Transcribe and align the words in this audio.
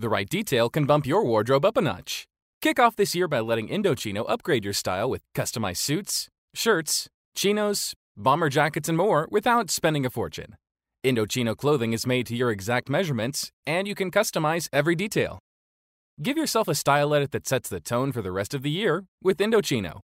The 0.00 0.08
right 0.08 0.30
detail 0.30 0.70
can 0.70 0.86
bump 0.86 1.04
your 1.04 1.22
wardrobe 1.26 1.66
up 1.66 1.76
a 1.76 1.82
notch. 1.82 2.24
Kick 2.62 2.80
off 2.80 2.96
this 2.96 3.14
year 3.14 3.28
by 3.28 3.40
letting 3.40 3.68
Indochino 3.68 4.24
upgrade 4.30 4.64
your 4.64 4.72
style 4.72 5.10
with 5.10 5.20
customized 5.34 5.76
suits, 5.76 6.26
shirts, 6.54 7.06
chinos, 7.34 7.92
bomber 8.16 8.48
jackets, 8.48 8.88
and 8.88 8.96
more 8.96 9.28
without 9.30 9.70
spending 9.70 10.06
a 10.06 10.10
fortune. 10.10 10.56
Indochino 11.04 11.54
clothing 11.54 11.92
is 11.92 12.06
made 12.06 12.26
to 12.28 12.34
your 12.34 12.50
exact 12.50 12.88
measurements, 12.88 13.50
and 13.66 13.86
you 13.86 13.94
can 13.94 14.10
customize 14.10 14.70
every 14.72 14.94
detail. 14.94 15.38
Give 16.22 16.38
yourself 16.38 16.66
a 16.66 16.74
style 16.74 17.12
edit 17.14 17.32
that 17.32 17.46
sets 17.46 17.68
the 17.68 17.78
tone 17.78 18.10
for 18.10 18.22
the 18.22 18.32
rest 18.32 18.54
of 18.54 18.62
the 18.62 18.70
year 18.70 19.04
with 19.22 19.36
Indochino. 19.36 20.00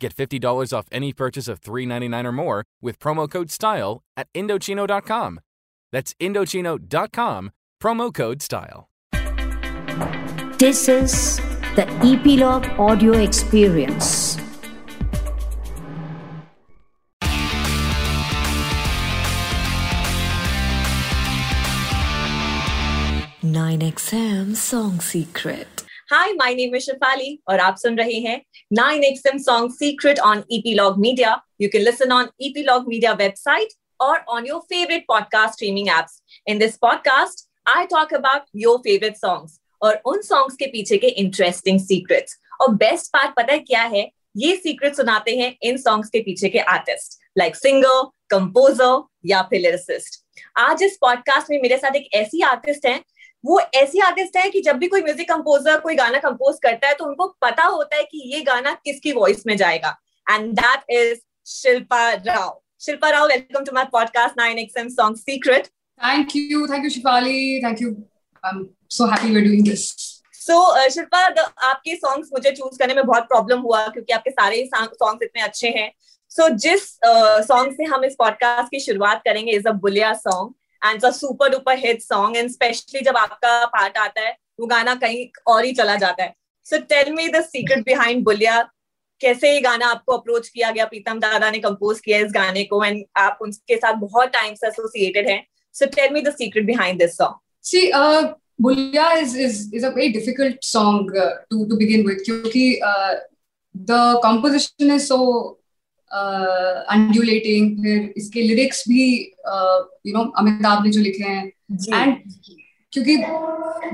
Get 0.00 0.16
$50 0.16 0.76
off 0.76 0.88
any 0.90 1.12
purchase 1.12 1.46
of 1.46 1.60
$3.99 1.60 2.24
or 2.24 2.32
more 2.32 2.64
with 2.82 2.98
promo 2.98 3.30
code 3.30 3.52
STYLE 3.52 4.02
at 4.16 4.26
Indochino.com. 4.34 5.38
That's 5.92 6.12
Indochino.com, 6.14 7.50
promo 7.80 8.12
code 8.12 8.42
STYLE. 8.42 8.87
This 10.57 10.87
is 10.87 11.41
the 11.75 11.85
Epilogue 12.01 12.65
Audio 12.79 13.13
Experience. 13.13 14.37
Nine 23.43 23.81
XM 23.81 24.55
Song 24.55 24.99
Secret. 25.01 25.67
Hi, 26.09 26.33
my 26.37 26.53
name 26.53 26.75
is 26.75 26.87
Shafali 26.87 27.37
और 27.49 27.59
आप 27.59 27.77
सुन 27.77 27.97
रहे 27.97 28.19
हैं 28.19 28.41
9XM 28.77 29.39
Song 29.39 29.69
Secret 29.69 30.19
on 30.29 30.43
Epilogue 30.49 30.97
Media. 30.97 31.41
You 31.59 31.69
can 31.69 31.83
listen 31.83 32.11
on 32.11 32.29
Epilogue 32.39 32.87
Media 32.87 33.15
website 33.15 33.73
or 33.99 34.19
on 34.27 34.45
your 34.45 34.61
favorite 34.69 35.05
podcast 35.11 35.53
streaming 35.53 35.87
apps. 35.87 36.21
In 36.45 36.59
this 36.59 36.77
podcast, 36.77 37.47
I 37.65 37.85
talk 37.85 38.11
about 38.11 38.47
your 38.53 38.79
favorite 38.83 39.17
songs 39.17 39.59
और 39.82 40.00
उन 40.04 40.20
songs 40.22 40.56
के 40.58 40.66
पीछे 40.66 40.98
के 40.98 41.06
interesting 41.06 41.80
secrets. 41.80 42.32
और 42.60 42.74
best 42.74 43.16
part 43.16 43.32
पता 43.36 43.52
है 43.52 43.58
क्या 43.58 43.82
है 43.82 44.10
ये 44.36 44.56
सीक्रेट 44.56 44.94
सुनाते 44.94 45.36
हैं 45.36 45.56
इन 45.62 45.78
songs 45.78 46.08
के 46.08 46.20
पीछे 46.20 46.48
के 46.48 46.58
artist 46.58 47.18
like 47.40 47.56
singer, 47.56 47.98
composer 48.34 49.02
या 49.26 49.42
फिर 49.42 49.60
lyricist. 49.60 50.18
आज 50.56 50.82
इस 50.82 50.98
podcast 51.04 51.50
में 51.50 51.62
मेरे 51.62 51.78
साथ 51.78 51.96
एक 51.96 52.08
ऐसी 52.14 52.42
artist 52.42 52.86
है 52.86 53.00
वो 53.44 53.60
ऐसी 53.74 53.98
आर्टिस्ट 54.00 54.36
है 54.36 54.48
कि 54.50 54.60
जब 54.60 54.76
भी 54.76 54.86
कोई 54.86 55.02
म्यूज़िक 55.02 55.28
कंपोजर 55.28 55.80
कोई 55.80 55.94
गाना 55.94 56.18
कंपोज 56.18 56.58
करता 56.62 56.88
है 56.88 56.94
तो 56.94 57.04
उनको 57.04 57.26
पता 57.42 57.64
होता 57.64 57.96
है 57.96 58.02
कि 58.02 58.22
ये 58.34 58.40
गाना 58.40 58.72
किसकी 58.84 59.12
वॉइस 59.12 59.46
में 59.46 59.56
जाएगा 59.56 59.96
and 60.26 60.52
that 60.52 60.90
is 60.90 61.18
Shilpa 61.46 62.12
Rao 62.12 62.60
Shilpa 62.80 63.10
Rao 63.10 63.26
welcome 63.26 63.64
to 63.64 63.72
my 63.74 63.84
podcast 63.92 64.34
nine 64.38 64.58
9XM 64.58 64.88
song 64.88 65.16
secret 65.16 65.68
Thank 66.00 66.34
you, 66.34 66.66
thank 66.66 66.84
you, 66.84 66.90
Shifali. 66.90 67.60
Thank 67.62 67.80
you. 67.80 67.88
I'm 68.42 68.58
so 68.90 69.06
happy 69.06 69.32
we're 69.32 69.44
doing 69.44 69.64
this. 69.64 69.82
So 70.34 70.88
Shilpa 70.90 71.18
आपके 71.68 71.94
songs 71.96 72.28
मुझे 72.32 72.50
choose 72.50 72.78
करने 72.78 72.94
में 72.94 73.06
बहुत 73.06 73.22
problem 73.22 73.60
हुआ 73.60 73.86
क्योंकि 73.86 74.12
आपके 74.12 74.30
सारे 74.30 74.64
songs 74.74 75.22
इतने 75.22 75.42
अच्छे 75.42 75.68
हैं। 75.68 75.90
सो 76.30 76.42
so, 76.42 76.54
जिस 76.54 76.88
सॉन्ग 77.48 77.70
uh, 77.70 77.76
से 77.76 77.84
हम 77.84 78.04
इस 78.04 78.14
पॉडकास्ट 78.18 78.70
की 78.70 78.80
शुरुआत 78.80 79.22
करेंगे 79.24 79.52
is 79.52 79.68
a 79.68 79.72
Bulleya 79.82 80.12
song 80.14 80.54
and 80.82 81.04
a 81.04 81.10
super 81.10 81.50
duper 81.50 81.78
hit 81.78 82.02
song 82.02 82.36
and 82.36 82.50
specially 82.50 83.00
जब 83.00 83.16
आपका 83.16 83.64
पार्ट 83.66 83.98
आता 83.98 84.20
है 84.20 84.36
वो 84.60 84.66
गाना 84.66 84.94
कहीं 84.94 85.26
और 85.46 85.64
ही 85.64 85.72
चला 85.72 85.96
जाता 85.96 86.22
है। 86.22 86.34
So 86.66 86.78
tell 86.78 87.12
me 87.12 87.28
the 87.28 87.44
secret 87.44 87.84
behind 87.84 88.24
Bulleya 88.24 88.62
कैसे 89.20 89.52
ये 89.52 89.60
गाना 89.60 89.86
आपको 89.86 90.12
अप्रोच 90.12 90.48
किया 90.48 90.70
गया? 90.70 90.84
प्रीतम 90.84 91.18
दादा 91.20 91.50
ने 91.50 91.58
कंपोज 91.58 92.00
किया 92.00 92.18
इस 92.18 92.32
गाने 92.32 92.64
को 92.64 92.84
एंड 92.84 93.04
आप 93.16 93.38
उनके 93.42 93.76
साथ 93.76 93.94
बहुत 94.00 94.28
टाइम 94.32 94.54
से 94.54 94.66
एसोसिएटेड 94.66 95.28
हैं 95.28 95.46
so 95.74 95.86
tell 95.96 96.12
me 96.12 96.22
the 96.22 96.34
secret 96.34 96.66
behind 96.66 96.98
this 96.98 97.16
song 97.16 97.34
uh, 97.94 98.34
Bulya 98.60 99.22
is, 99.22 99.34
is, 99.34 99.72
is 99.72 99.84
a 99.84 99.90
very 99.90 100.10
difficult 100.12 100.62
song 100.64 101.08
uh, 101.16 101.30
to, 101.50 101.66
to 101.68 101.76
begin 101.76 102.04
with 102.04 102.24
क्योंकि 102.24 102.80
uh, 102.82 103.14
the 103.74 104.20
composition 104.22 104.90
is 104.90 105.06
so 105.08 105.58
uh, 106.10 106.84
फिर 106.90 108.12
इसके 108.16 108.42
lyrics 108.42 108.84
भी 108.88 109.04
you 110.06 110.12
know 110.14 110.24
Amitabh 110.38 110.84
ने 110.84 110.90
जो 110.90 111.00
लिखे 111.00 111.24
हैं 111.24 111.46
and 111.94 112.16
क्योंकि 112.92 113.16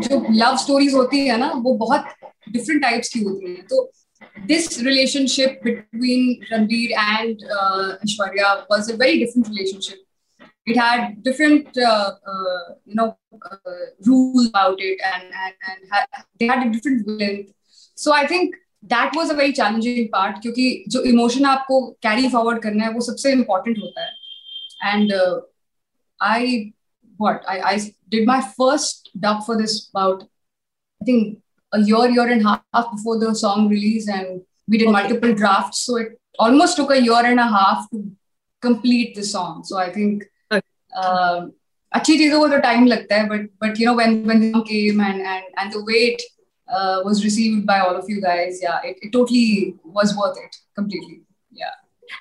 जो 0.08 0.24
लव 0.30 0.56
स्टोरीज 0.56 0.94
होती 0.94 1.26
है 1.26 1.36
ना 1.38 1.52
वो 1.56 1.74
बहुत 1.74 2.04
डिफरेंट 2.52 2.82
टाइप्स 2.82 3.08
की 3.08 3.20
होती 3.20 3.54
हैं 3.54 3.66
तो 3.66 3.90
this 4.48 4.82
relationship 4.82 5.62
between 5.62 6.42
Ranbir 6.50 6.92
and 6.96 7.42
uh, 7.58 7.96
Aishwarya 8.04 8.66
was 8.68 8.88
a 8.90 8.96
very 8.96 9.18
different 9.18 9.48
relationship. 9.48 9.98
It 10.65 10.77
had 10.77 11.23
different, 11.23 11.77
uh, 11.77 12.11
uh, 12.33 12.73
you 12.85 12.95
know, 12.95 13.17
uh, 13.33 13.57
rules 14.05 14.49
about 14.49 14.79
it, 14.79 14.99
and 15.13 15.23
and, 15.23 15.53
and 15.69 15.79
had, 15.91 16.05
they 16.39 16.47
had 16.47 16.67
a 16.67 16.71
different 16.71 17.07
length. 17.07 17.53
So 17.95 18.13
I 18.13 18.25
think 18.27 18.55
that 18.91 19.15
was 19.15 19.29
a 19.31 19.33
very 19.35 19.51
challenging 19.51 20.07
part 20.11 20.37
क्योंकि 20.41 20.65
जो 20.89 21.01
emotion 21.05 21.45
आपको 21.45 21.79
carry 22.03 22.29
forward 22.29 22.61
करना 22.63 22.83
है 22.83 22.91
वो 22.91 23.01
सबसे 23.07 23.31
important 23.31 23.77
होता 23.77 24.05
है 24.05 24.93
and 24.93 25.11
I 26.23 26.71
what 27.19 27.43
I, 27.47 27.59
I 27.59 27.79
did 28.07 28.25
my 28.25 28.41
first 28.57 29.09
dub 29.19 29.43
for 29.45 29.57
this 29.57 29.89
about 29.89 30.23
I 31.01 31.05
think 31.05 31.39
a 31.73 31.79
year, 31.79 32.09
year 32.09 32.27
and 32.27 32.41
a 32.41 32.63
half 32.73 32.91
before 32.91 33.19
the 33.19 33.35
song 33.35 33.69
release, 33.69 34.07
and 34.09 34.41
we 34.67 34.77
did 34.77 34.87
okay. 34.87 34.91
multiple 34.91 35.33
drafts. 35.33 35.81
So 35.81 35.97
it 35.97 36.19
almost 36.39 36.77
took 36.77 36.91
a 36.91 37.01
year 37.01 37.23
and 37.25 37.39
a 37.39 37.43
half 37.43 37.89
to 37.91 38.11
complete 38.61 39.15
the 39.15 39.23
song. 39.23 39.63
So 39.63 39.77
I 39.77 39.91
think 39.91 40.23
uh, 40.23 40.27
अच्छी 40.94 42.16
चीज़ों 42.18 42.40
को 42.40 42.48
तो 42.48 42.58
time 42.58 42.86
लगता 42.86 43.16
है 43.16 43.28
but 43.28 43.48
but 43.62 43.80
you 43.80 43.90
know 43.90 43.94
when 43.96 44.24
when 44.26 45.00
and 45.10 45.44
and 45.62 45.72
the 45.72 45.84
way 45.90 46.02
it 46.14 46.22
uh, 46.68 47.02
was 47.04 47.24
received 47.24 47.66
by 47.66 47.78
all 47.78 47.96
of 47.96 48.08
you 48.08 48.20
guys. 48.20 48.60
Yeah, 48.62 48.80
it, 48.82 48.96
it 49.02 49.12
totally 49.12 49.74
was 49.84 50.16
worth 50.16 50.38
it 50.44 50.56
completely. 50.74 51.22
Yeah. 51.50 51.74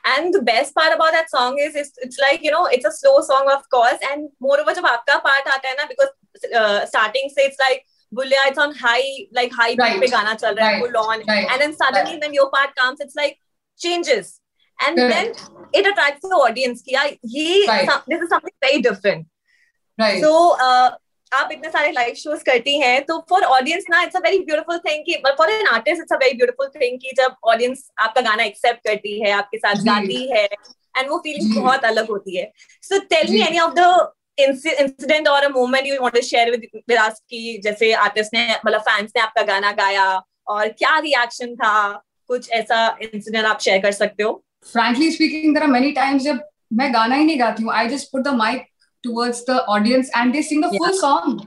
And 0.06 0.34
the 0.34 0.42
best 0.42 0.74
part 0.76 0.94
about 0.94 1.12
that 1.12 1.30
song 1.30 1.58
is 1.60 1.76
it's, 1.76 1.92
it's 1.98 2.20
like, 2.20 2.44
you 2.44 2.52
know, 2.52 2.66
it's 2.66 2.86
a 2.86 2.92
slow 2.92 3.22
song, 3.22 3.50
of 3.52 3.70
course. 3.70 4.00
And 4.12 4.30
moreover, 4.40 4.74
जब 4.74 4.86
आपका 4.86 5.22
part 5.24 5.48
आता 5.48 5.68
है 5.68 5.76
ना, 5.76 5.88
because 5.88 6.10
uh, 6.56 6.86
starting 6.86 7.30
say 7.30 7.44
it's 7.44 7.60
like, 7.60 7.86
on 8.58 8.74
high, 8.76 9.28
like 9.32 9.52
high 9.52 9.76
right. 9.76 10.00
beat 10.00 10.02
पे 10.02 10.08
गाना 10.08 10.34
चल 10.36 10.56
रहा 10.56 10.70
है. 10.70 10.82
Right. 11.28 11.48
And 11.52 11.62
then 11.62 11.74
suddenly 11.74 12.14
right. 12.14 12.22
when 12.22 12.34
your 12.34 12.50
part 12.50 12.76
comes, 12.76 13.00
it's 13.00 13.16
like 13.16 13.38
changes. 13.78 14.40
And 14.84 14.98
Correct. 14.98 15.38
then 15.38 15.62
it 15.74 15.88
attracts 15.88 16.22
the 16.22 16.36
audience. 16.38 16.82
Ki, 16.82 16.92
yeah, 16.94 17.12
ye, 17.24 17.68
right. 17.68 17.90
some, 17.90 18.02
this 18.08 18.22
is 18.22 18.30
something 18.30 18.54
very 18.62 18.82
different. 18.82 19.28
Right. 19.98 20.22
So, 20.22 20.58
uh, 20.60 20.92
आप 21.32 21.52
इतने 21.52 21.70
सारे 21.70 21.92
live 21.92 22.14
shows 22.16 22.44
करती 22.46 22.78
हैं 22.80 23.04
तो 23.06 23.18
for 23.30 23.44
audience 23.44 23.86
ना 23.90 24.02
it's 24.04 24.16
a 24.16 24.20
very 24.24 24.40
beautiful 24.40 24.78
thing 24.80 25.04
कि 25.06 25.16
for 25.38 25.50
an 25.52 25.68
artist 25.68 26.02
it's 26.02 26.14
a 26.14 26.18
very 26.24 26.38
beautiful 26.38 26.68
thing 26.76 26.98
कि 27.02 27.12
जब 27.18 27.36
ऑडियंस 27.54 27.88
आपका 28.00 28.22
गाना 28.22 28.44
एक्सेप्ट 28.44 28.88
करती 28.88 29.20
है 29.22 29.32
आपके 29.38 29.58
साथ 29.58 29.82
गाती 29.86 30.22
है 30.32 30.44
एंड 30.46 31.10
वो 31.10 31.18
फीलिंग 31.24 31.56
बहुत 31.56 31.86
अलग 31.86 32.10
होती 32.10 32.38
है 32.38 32.52
so 32.84 33.00
tell 33.14 33.32
me 33.32 33.42
any 33.48 33.60
of 33.60 33.74
the 33.80 33.88
incident 34.40 35.28
और 35.28 35.44
a 35.44 35.50
moment 35.50 35.88
you 35.88 36.02
want 36.02 36.16
to 36.16 36.22
share 36.30 36.52
with 36.52 36.68
with 36.76 36.98
us 37.00 37.20
की 37.30 37.58
जैसे 37.64 37.92
आर्टिस्ट 38.06 38.34
ने 38.34 38.48
मतलब 38.66 38.82
फैंस 38.90 39.12
ने 39.16 39.22
आपका 39.22 39.42
गाना 39.52 39.72
गाया 39.82 40.08
और 40.48 40.68
क्या 40.80 40.98
रिएक्शन 41.00 41.56
था 41.56 41.76
कुछ 42.30 42.50
ऐसा 42.62 42.88
इंसिडेंट 43.02 43.46
आप 43.46 43.60
शेयर 43.62 43.82
कर 43.82 43.92
सकते 43.92 44.24
हो 44.24 44.42
frankly 44.72 45.12
speaking 45.12 45.56
there 45.56 45.68
many 45.68 45.92
times 45.92 46.24
जब 46.24 46.40
मैं 46.74 46.94
गाना 46.94 47.16
ही 47.16 47.26
नहीं 47.26 47.40
गाती 47.40 47.64
हूँ 47.64 47.74
I 47.74 47.88
just 47.88 48.12
put 48.12 48.24
the 48.24 48.34
mic 48.36 48.66
towards 49.04 49.44
the 49.50 49.58
audience 49.70 50.12
and 50.18 50.34
they 50.34 50.42
sing 50.44 50.64
the 50.64 50.78
full 50.78 50.98
song 51.00 51.42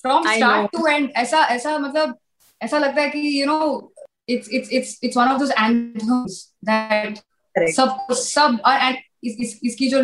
from 0.00 0.26
start 0.26 0.70
to 0.72 0.86
end 0.86 1.10
ऐसा 1.16 1.44
ऐसा 1.48 1.78
मतलब 1.78 2.16
ऐसा 2.60 2.78
लगता 2.78 3.02
है 3.02 3.08
कि 3.10 3.20
you 3.40 3.46
know 3.46 3.92
it's 4.28 4.48
it's 4.50 4.72
it's 4.72 4.98
it's 5.04 5.16
one 5.16 5.28
of 5.28 5.38
those 5.38 5.50
anthems 5.50 6.42
that 6.64 7.18
सब 7.54 8.12
सब 8.12 8.60
एंड 8.66 8.96
इस, 9.24 9.60
इसकी 9.64 9.88
जो 9.88 10.00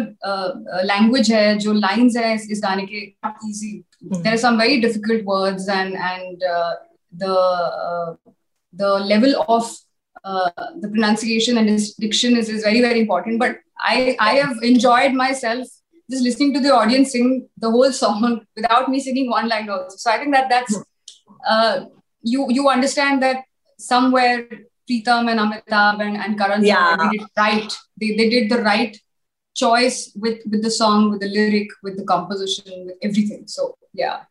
लैंग्वेज 0.85 1.33
है 1.33 1.59
जो 1.59 1.73
लाइंस 1.73 2.17
है 2.17 2.35
इस, 2.35 2.61
गाने 2.65 2.87
के 2.87 3.01
easy 3.49 3.73
there 4.05 4.33
are 4.33 4.37
some 4.39 4.61
very 4.61 4.81
difficult 4.81 5.23
words 5.27 5.69
and 5.69 5.95
and 5.95 6.45
the 7.13 7.37
the 8.75 8.97
level 9.07 9.35
of 9.35 9.73
uh, 10.25 10.51
the 10.81 10.89
pronunciation 10.89 11.59
and 11.59 11.69
his 11.69 11.95
diction 11.95 12.37
is, 12.37 12.49
is 12.49 12.63
very 12.63 12.81
very 12.81 13.01
important 13.01 13.39
but 13.39 13.59
i 13.79 14.17
i 14.21 14.35
have 14.35 14.57
enjoyed 14.63 15.15
myself 15.15 15.67
just 16.11 16.25
listening 16.25 16.53
to 16.55 16.61
the 16.61 16.73
audience 16.75 17.13
sing 17.13 17.49
the 17.57 17.71
whole 17.71 17.93
song 17.93 18.41
without 18.57 18.89
me 18.89 19.01
singing 19.01 19.31
one 19.31 19.49
line 19.49 19.69
also. 19.71 19.97
So 19.97 20.11
I 20.11 20.19
think 20.19 20.33
that 20.33 20.49
that's 20.49 20.77
uh, 21.49 21.85
you 22.23 22.47
you 22.51 22.69
understand 22.69 23.23
that 23.23 23.45
somewhere 23.79 24.47
Pritam 24.89 25.31
and 25.31 25.41
Amitabh 25.41 26.01
and, 26.01 26.17
and 26.17 26.39
Karan 26.39 26.65
yeah. 26.65 26.97
did 26.97 27.21
it 27.21 27.29
right. 27.37 27.73
They, 28.01 28.17
they 28.17 28.29
did 28.29 28.51
the 28.51 28.63
right 28.63 28.97
choice 29.55 30.13
with 30.17 30.41
with 30.51 30.63
the 30.63 30.71
song, 30.71 31.11
with 31.11 31.21
the 31.21 31.29
lyric, 31.29 31.69
with 31.83 31.97
the 31.97 32.05
composition, 32.05 32.87
with 32.87 32.97
everything. 33.03 33.45
So 33.47 33.77
yeah. 33.93 34.25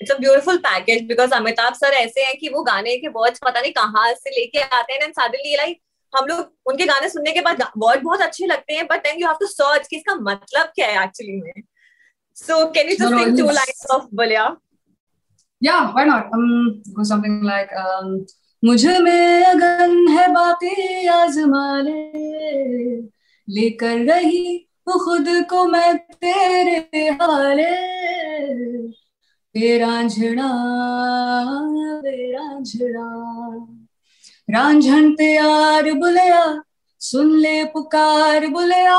It's 0.00 0.10
a 0.10 0.18
beautiful 0.18 0.56
package 0.66 1.02
because 1.06 1.32
Amitabh 1.34 1.74
sir 1.74 1.94
ऐसे 1.94 2.24
हैं 2.24 2.36
कि 2.38 2.48
वो 2.48 2.62
गाने 2.62 2.96
के 2.96 3.08
words 3.08 3.40
पता 3.44 3.60
नहीं 3.60 3.72
कहाँ 3.72 4.12
से 4.14 4.30
लेके 4.30 4.60
आते 4.60 4.92
हैं 4.92 5.00
एंड 5.02 5.12
सडनली 5.12 5.56
लाइक 5.56 5.80
हम 6.12 6.26
लोग 6.26 6.52
उनके 6.66 6.84
गाने 6.84 7.08
सुनने 7.08 7.32
के 7.32 7.40
बाद 7.40 7.62
वर्ड 7.78 8.02
बहुत 8.02 8.20
अच्छे 8.20 8.46
लगते 8.46 8.74
हैं 8.74 8.86
but 8.86 9.02
then 9.04 9.20
you 9.20 9.26
have 9.26 9.36
to 9.40 9.46
search 9.46 9.88
कि 9.88 9.96
इसका 9.96 10.14
मतलब 10.14 10.72
क्या 10.74 10.86
है 10.86 11.04
एक्चुअली 11.04 11.40
में। 11.40 11.62
So 12.36 12.64
can 12.72 12.88
you 12.88 12.96
just 12.96 13.24
sing 13.24 13.38
two 13.38 13.50
lines 13.50 13.86
of 13.90 14.06
Bulleya 14.14 14.56
yeah 15.62 15.92
why 15.94 16.02
not? 16.04 16.26
Um 16.34 16.42
go 16.96 17.04
something 17.04 17.38
like 17.42 17.72
um 17.78 18.10
मुझमें 18.64 19.44
अगन 19.44 20.08
है 20.08 20.26
बाकी 20.32 21.06
आजमा 21.06 21.80
ले 21.80 22.00
लेकर 23.48 24.04
रही 24.12 24.58
खुद 24.88 25.26
को 25.50 25.64
मैं 25.66 25.96
तेरे 25.98 27.08
हाले 27.22 27.70
रांझना 29.60 30.48
रांझना 32.04 33.08
रांझन 34.52 35.10
पे 35.12 35.34
यार 35.34 35.92
बुलया 35.92 36.62
सुन 37.00 37.30
ले 37.38 37.64
पुकार 37.64 38.46
बुलया 38.46 38.98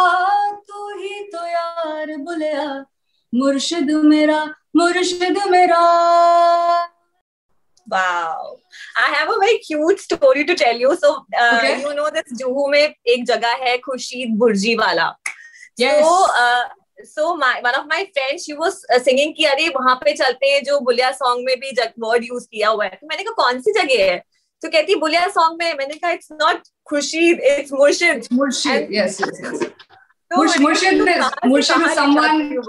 तू 0.69 0.89
ही 0.99 1.23
तो 1.33 1.45
यार 1.45 2.15
बुलया 2.17 2.83
मुर्शिद 3.33 3.91
मेरा 3.91 4.43
मुर्शिद 4.75 5.37
मेरा 5.49 5.83
Wow. 7.91 8.57
I 8.97 9.13
have 9.13 9.29
a 9.29 9.39
very 9.39 9.57
cute 9.57 9.99
story 9.99 10.45
to 10.45 10.55
tell 10.55 10.77
you. 10.77 10.95
So, 10.95 11.25
uh, 11.41 11.57
okay. 11.57 11.81
you 11.81 11.95
know 11.95 12.09
this 12.11 12.41
Juhu 12.41 12.69
में 12.71 12.93
एक 13.07 13.25
जगह 13.25 13.55
है 13.63 13.77
Khurshid 13.77 14.37
bhurji 14.37 14.75
Yes. 15.77 16.03
So, 16.03 16.25
uh, 16.43 16.63
so 17.03 17.35
my 17.35 17.59
one 17.61 17.75
of 17.75 17.85
my 17.87 18.05
friends 18.13 18.43
she 18.45 18.53
was 18.53 18.83
uh, 18.93 18.99
singing 18.99 19.33
कि 19.37 19.45
अरे 19.45 19.67
वहाँ 19.77 19.95
पे 20.03 20.13
चलते 20.17 20.51
हैं 20.51 20.63
जो 20.63 20.79
बुलिया 20.89 21.11
सॉन्ग 21.11 21.45
में 21.45 21.55
भी 21.59 21.71
वर्ड 21.99 22.23
यूज़ 22.23 22.47
किया 22.51 22.69
हुआ 22.69 22.85
है 22.85 22.97
तो 23.01 23.07
मैंने 23.07 23.23
कहा 23.23 23.43
कौन 23.43 23.61
सी 23.61 23.71
जगह 23.79 24.03
है 24.03 24.17
तो 24.61 24.69
कहती 24.69 24.95
बुलिया 25.05 25.27
सॉन्ग 25.37 25.61
में 25.61 25.73
मैंने 25.77 25.95
कहा 25.95 26.11
इट्स 26.11 26.31
नॉट 26.41 26.67
खुर्शीद 26.89 27.39
इट्स 27.51 27.73
मुर्शिद 27.73 28.27
मुर्शिद 28.33 28.87
यस 28.91 29.21
यस 29.21 29.63
मुर्शिद 30.37 31.01
मुर्शिद 31.45 31.81
is 31.81 31.95
someone 31.95 32.63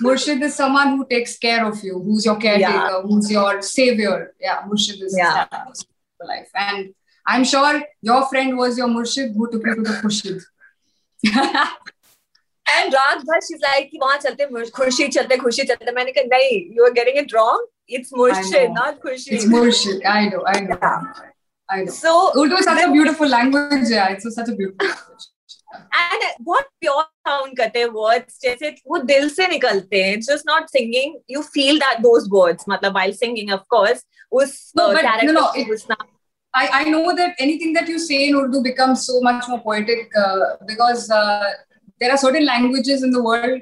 Murshid 0.00 0.42
is 0.42 0.54
someone 0.54 0.90
who 0.90 1.04
takes 1.06 1.36
care 1.38 1.64
of 1.66 1.82
you, 1.82 2.00
who's 2.00 2.24
your 2.24 2.36
caretaker, 2.36 2.72
yeah. 2.72 3.00
who's 3.02 3.30
your 3.30 3.62
savior. 3.62 4.34
Yeah, 4.40 4.62
Murshid 4.62 5.02
is 5.02 5.16
yeah. 5.16 5.46
life. 6.20 6.50
And 6.54 6.94
I'm 7.26 7.44
sure 7.44 7.82
your 8.00 8.26
friend 8.28 8.56
was 8.56 8.78
your 8.78 8.86
Murshid 8.88 9.34
who 9.34 9.50
took 9.50 9.66
you 9.66 9.74
to 9.74 9.82
the 9.82 9.96
Khurshid. 10.02 10.44
and 12.67 12.93
रात 12.93 13.23
भर 13.29 13.39
she's 13.47 13.61
like 13.65 13.89
कि 13.91 13.99
वहाँ 14.01 14.17
चलते 14.17 14.45
खुर्शीद 14.69 15.11
चलते 15.11 15.37
खुर्शीद 15.37 15.67
चलते 15.67 15.91
मैंने 15.95 16.11
कहा 16.17 16.23
नहीं 16.33 16.59
you 16.77 16.87
are 16.87 16.93
getting 16.99 17.21
it 17.23 17.33
wrong 17.37 17.65
it's 17.87 18.13
Murshid 18.21 18.73
not 18.79 19.01
Khurshid 19.01 19.37
it's 19.37 19.45
Murshid 19.45 20.05
I 20.13 20.29
know 20.29 20.43
I 20.53 20.59
know 20.61 20.79
yeah. 20.81 21.01
I 21.69 21.83
know 21.83 21.91
so 21.91 22.15
Urdu 22.41 22.55
is 22.55 22.65
such 22.65 22.83
a 22.85 22.91
beautiful 22.91 23.27
language 23.27 23.93
yeah 23.97 24.15
it's 24.15 24.35
such 24.39 24.49
a 24.49 24.55
beautiful 24.55 24.87
language 24.87 25.29
and 25.75 26.23
बहुत 26.45 26.63
pure 26.81 27.03
sound 27.03 27.57
करते 27.57 27.79
हैं 27.79 27.85
words 27.93 28.39
जैसे 28.41 28.69
वो 28.87 28.97
दिल 29.11 29.29
से 29.29 29.47
निकलते 29.47 30.03
हैं 30.03 30.19
just 30.21 30.47
not 30.47 30.67
singing 30.69 31.15
you 31.31 31.41
feel 31.41 31.79
that 31.79 31.99
those 32.01 32.27
words 32.31 32.65
मतलब 32.69 32.93
व्हाइल 32.93 33.13
सिंगिंग 33.15 33.51
ऑफ 33.53 33.63
कोर्स 33.75 34.05
उस 34.41 34.71
character 34.79 36.11
I, 36.53 36.63
I 36.77 36.81
know 36.93 37.13
that 37.17 37.39
anything 37.43 37.71
that 37.75 37.87
you 37.91 37.99
say 38.01 38.17
in 38.25 38.35
Urdu 38.39 38.59
becomes 38.65 39.03
so 39.07 39.21
much 39.27 39.47
more 39.51 39.55
poetic 39.61 40.11
uh, 40.23 40.49
because 40.67 41.05
uh, 41.19 41.47
there 41.99 42.11
are 42.11 42.17
certain 42.17 42.45
languages 42.45 43.03
in 43.03 43.11
the 43.11 43.23
world 43.23 43.61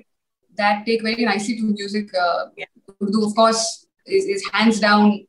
that 0.58 0.86
take 0.86 1.02
very 1.02 1.26
nicely 1.26 1.56
to 1.58 1.64
music. 1.64 2.14
Uh, 2.14 2.46
yeah. 2.58 2.66
Urdu, 3.02 3.26
of 3.26 3.36
course, 3.36 3.86
is, 4.06 4.26
is 4.26 4.48
hands 4.52 4.80
down 4.80 5.26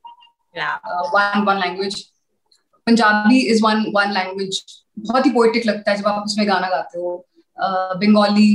yeah. 0.54 0.78
uh, 0.84 1.10
one 1.10 1.44
one 1.44 1.58
language. 1.58 2.10
Punjabi 2.86 3.48
is 3.48 3.62
one 3.62 3.92
one 3.92 4.12
language 4.12 4.62
बहुत 4.98 5.26
ही 5.26 5.30
poetic 5.32 5.66
लगता 5.66 5.90
है 5.90 5.96
जब 5.98 6.06
आप 6.06 6.24
उसमें 6.24 6.46
गाना 6.48 6.68
गाते 6.68 6.98
हो 6.98 7.26
Bengali 8.00 8.50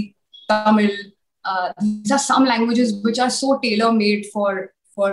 Tamil 0.51 0.92
these 1.81 2.12
are 2.12 2.19
some 2.19 2.45
languages 2.45 2.89
which 3.04 3.19
are 3.25 3.30
so 3.33 3.57
tailor 3.59 3.92
made 3.98 4.25
for 4.31 4.50
for 4.95 5.09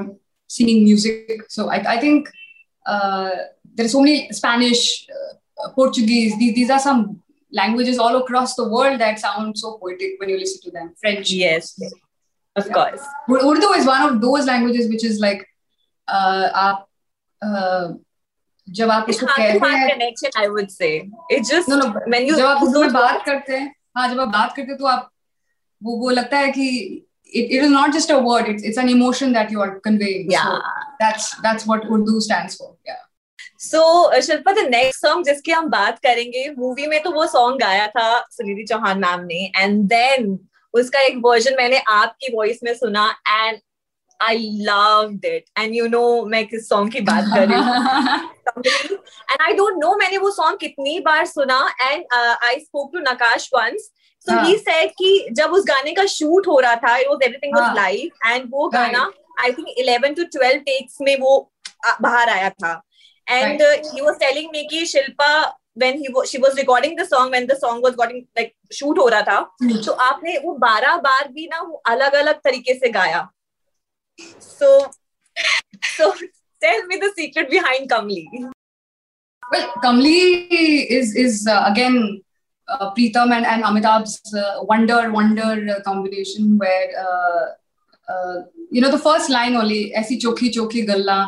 singing 0.55 0.81
music 0.85 1.44
so 1.56 1.67
i, 1.75 1.76
I 1.93 1.99
think 2.05 2.31
uh, 2.87 3.31
there 3.75 3.87
are 3.87 3.93
so 3.93 4.00
many 4.06 4.32
spanish 4.38 4.82
uh, 5.19 5.69
portuguese 5.76 6.37
these, 6.41 6.55
these 6.56 6.70
are 6.76 6.81
some 6.87 7.05
languages 7.50 7.99
all 7.99 8.17
across 8.17 8.55
the 8.61 8.69
world 8.69 9.00
that 9.00 9.19
sound 9.19 9.58
so 9.58 9.79
poetic 9.82 10.20
when 10.20 10.29
you 10.29 10.38
listen 10.38 10.61
to 10.62 10.70
them 10.70 10.93
french 11.00 11.31
yes 11.31 11.69
of 12.56 12.67
yeah. 12.67 12.73
course 12.73 13.05
urdu 13.50 13.70
is 13.81 13.87
one 13.87 14.02
of 14.08 14.20
those 14.20 14.46
languages 14.46 14.88
which 14.88 15.05
is 15.05 15.20
like 15.26 15.46
uh, 16.08 16.46
uh, 17.43 17.94
जब 18.76 18.91
आप 18.91 19.06
इसको 19.11 19.26
कहते 19.26 19.69
हैं 19.69 19.88
connection 19.88 20.38
I 20.41 20.46
would 20.49 20.69
say 20.69 20.87
it's 21.32 21.49
just 21.49 21.69
no 21.69 21.76
no 21.76 21.88
when 22.11 22.23
you 22.29 22.35
जब 22.35 22.46
आप 22.46 22.62
उसमें 22.62 22.93
बात 22.93 23.25
करते 23.25 23.56
हैं 23.56 23.75
हाँ 23.96 24.08
जब 24.08 24.20
आप 24.20 24.29
बात 24.29 24.55
करते 24.56 24.70
हैं 24.70 24.79
तो 24.79 24.87
आप 24.93 25.11
वो 25.82 25.96
वो 25.96 26.11
लगता 26.11 26.38
है 26.38 26.50
कि 26.52 26.69
it, 27.35 27.50
it 27.50 27.64
is 27.64 27.70
not 27.70 27.93
just 27.93 28.11
a 28.11 28.19
word 28.19 28.49
it's 28.49 28.62
it's 28.62 28.76
an 28.76 28.88
emotion 28.88 29.32
that 29.32 29.50
you 29.50 29.61
are 29.61 29.81
conveying 29.81 30.31
yeah 30.31 30.44
so 30.44 30.61
that's 31.00 31.35
that's 31.46 31.67
what 31.67 31.85
urdu 31.96 32.20
stands 32.20 32.56
for 32.61 32.70
yeah 32.91 33.00
so 33.59 34.19
Shilpa 34.21 34.51
the 34.51 34.67
next 34.69 35.01
song 35.01 35.25
जिसकी 35.25 35.51
हम 35.51 35.69
बात 35.69 36.00
करेंगे 36.00 36.50
मूवी 36.57 36.88
में 36.88 37.01
तो 37.03 37.11
वो 37.11 37.25
सॉन्ग 37.27 37.59
गाया 37.59 37.88
था 37.88 38.19
Sunidhi 38.31 38.63
Chauhan 38.63 39.00
ma'am 39.00 39.25
ने 39.25 39.51
एंड 39.57 39.83
देन 39.89 40.38
उसका 40.73 41.00
एक 41.01 41.17
वर्जन 41.23 41.56
मैंने 41.57 41.81
आपकी 41.89 42.35
वॉइस 42.35 42.59
में 42.63 42.73
सुना 42.73 43.09
and 43.27 43.59
I 44.19 44.50
loved 44.61 45.25
it 45.25 45.45
and 45.59 45.75
you 45.75 45.88
know 45.88 46.03
मैं 46.25 46.45
किस 46.47 46.67
सॉन्ग 46.69 46.91
की 46.94 47.01
बात 47.01 47.25
कर 47.35 47.47
रही 47.47 47.59
हूँ। 47.59 48.97
एंड 49.31 49.41
आई 49.41 49.53
डोंट 49.53 49.77
नो 49.83 49.95
मैंने 49.97 50.17
वो 50.17 50.31
सॉन्ग 50.31 50.59
कितनी 50.59 51.00
बार 51.00 51.25
सुना 51.25 51.59
and 51.81 52.06
I 52.13 52.59
spoke 52.59 52.91
to 52.94 53.00
Nakash 53.11 53.50
once 53.56 53.89
so 54.27 54.41
he. 54.41 54.57
Said 54.57 54.91
कि 54.91 55.27
जब 55.31 55.51
उस 55.51 55.63
गाने 55.67 55.94
का 55.94 56.06
शूट 56.06 56.47
हो 56.47 56.59
रहा 56.59 56.75
था 56.75 56.97
it 56.97 57.07
was 57.07 57.23
everything 57.23 57.56
was 57.57 57.75
live 57.75 58.27
and 58.27 58.50
वो 58.51 58.67
गाना 58.69 59.11
आई 59.39 59.51
थिंक 59.51 59.67
11 59.79 60.15
टू 60.15 60.23
12 60.38 60.59
टेक्स 60.65 60.97
में 61.01 61.15
वो 61.19 61.39
बाहर 62.01 62.29
आया 62.29 62.50
था। 62.50 62.81
And 63.30 63.62
he 63.62 64.02
was 64.02 64.16
telling 64.20 64.50
me 64.54 64.68
कि 64.72 64.86
Shilpa 64.96 65.31
when 65.81 66.00
he 66.04 66.10
was 66.14 66.30
she 66.30 66.40
was 66.44 66.56
recording 66.60 66.96
the 67.00 67.04
song 67.10 67.30
when 67.34 67.46
the 67.50 67.56
song 67.60 67.78
was 67.84 67.94
getting 68.00 68.18
like 68.38 68.50
shoot 68.78 68.98
हो 69.00 69.08
रहा 69.14 69.22
था 69.28 69.38
hmm. 69.62 69.86
तो 69.86 69.92
आपने 70.06 70.38
वो 70.46 70.54
बारह 70.64 70.96
बार 71.06 71.28
भी 71.34 71.46
ना 71.52 71.62
वो 71.62 71.81
अलग 71.94 72.14
अलग 72.22 72.40
तरीके 72.48 72.74
से 72.80 72.90
गाया 72.96 73.28
So, 74.40 74.92
so 75.96 76.14
tell 76.62 76.86
me 76.88 76.98
the 76.98 77.12
secret 77.16 77.50
behind 77.50 77.90
Kamli. 77.90 78.26
Well, 79.52 79.74
Kamli 79.84 80.46
is 80.90 81.16
is 81.16 81.48
uh, 81.48 81.64
again 81.68 82.22
uh, 82.68 82.94
Pritam 82.94 83.31
and, 83.31 83.46
and 83.46 83.64
Amitabh's 83.64 84.22
uh, 84.34 84.64
wonder 84.64 85.12
wonder 85.12 85.68
uh, 85.76 85.81
combination 85.81 86.58
where 86.58 86.90
uh, 87.00 87.46
uh, 88.12 88.36
you 88.70 88.81
know 88.81 88.92
the 88.92 89.00
first 89.00 89.30
line 89.30 89.56
only 89.56 89.92
ऐसी 90.02 90.18
चोखी 90.18 90.50
चोखी 90.58 90.81
गल्ला 90.92 91.20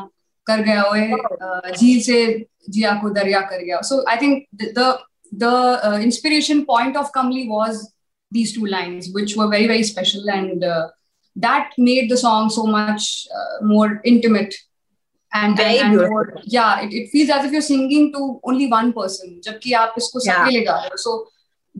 कर 0.50 0.62
गया 0.62 0.82
ओए 0.90 1.72
झील 1.76 2.00
से 2.02 2.18
जिया 2.70 2.94
को 3.02 3.08
दरिया 3.14 3.40
कर 3.50 3.62
गया 3.64 3.80
so 3.82 4.02
I 4.06 4.16
think 4.16 4.46
the 4.52 4.72
the, 4.76 4.82
the 5.42 6.00
inspiration 6.00 6.64
point 6.66 6.96
of 6.96 7.12
Kamli 7.12 7.48
was 7.48 7.92
these 8.30 8.52
two 8.52 8.66
lines 8.66 9.08
which 9.12 9.36
were 9.36 9.48
very 9.48 9.66
very 9.66 9.82
special 9.82 10.30
and 10.30 10.64
that 11.36 11.72
made 11.76 12.10
the 12.10 12.16
song 12.16 12.48
so 12.48 12.64
much 12.66 13.26
uh, 13.34 13.64
more 13.64 14.00
intimate 14.04 14.54
and, 15.34 15.60
and, 15.60 15.96
and 15.96 16.08
more, 16.08 16.34
yeah 16.44 16.80
it, 16.80 16.92
it 16.92 17.08
feels 17.10 17.30
as 17.30 17.44
if 17.44 17.52
you're 17.52 17.60
singing 17.60 18.12
to 18.12 18.40
only 18.44 18.68
one 18.68 18.92
person 18.92 19.40
jabki 19.46 19.74
aap 19.80 19.98
isko 20.02 20.22
sabke 20.26 20.52
le 20.56 20.62
ga 20.68 20.76
so 21.04 21.16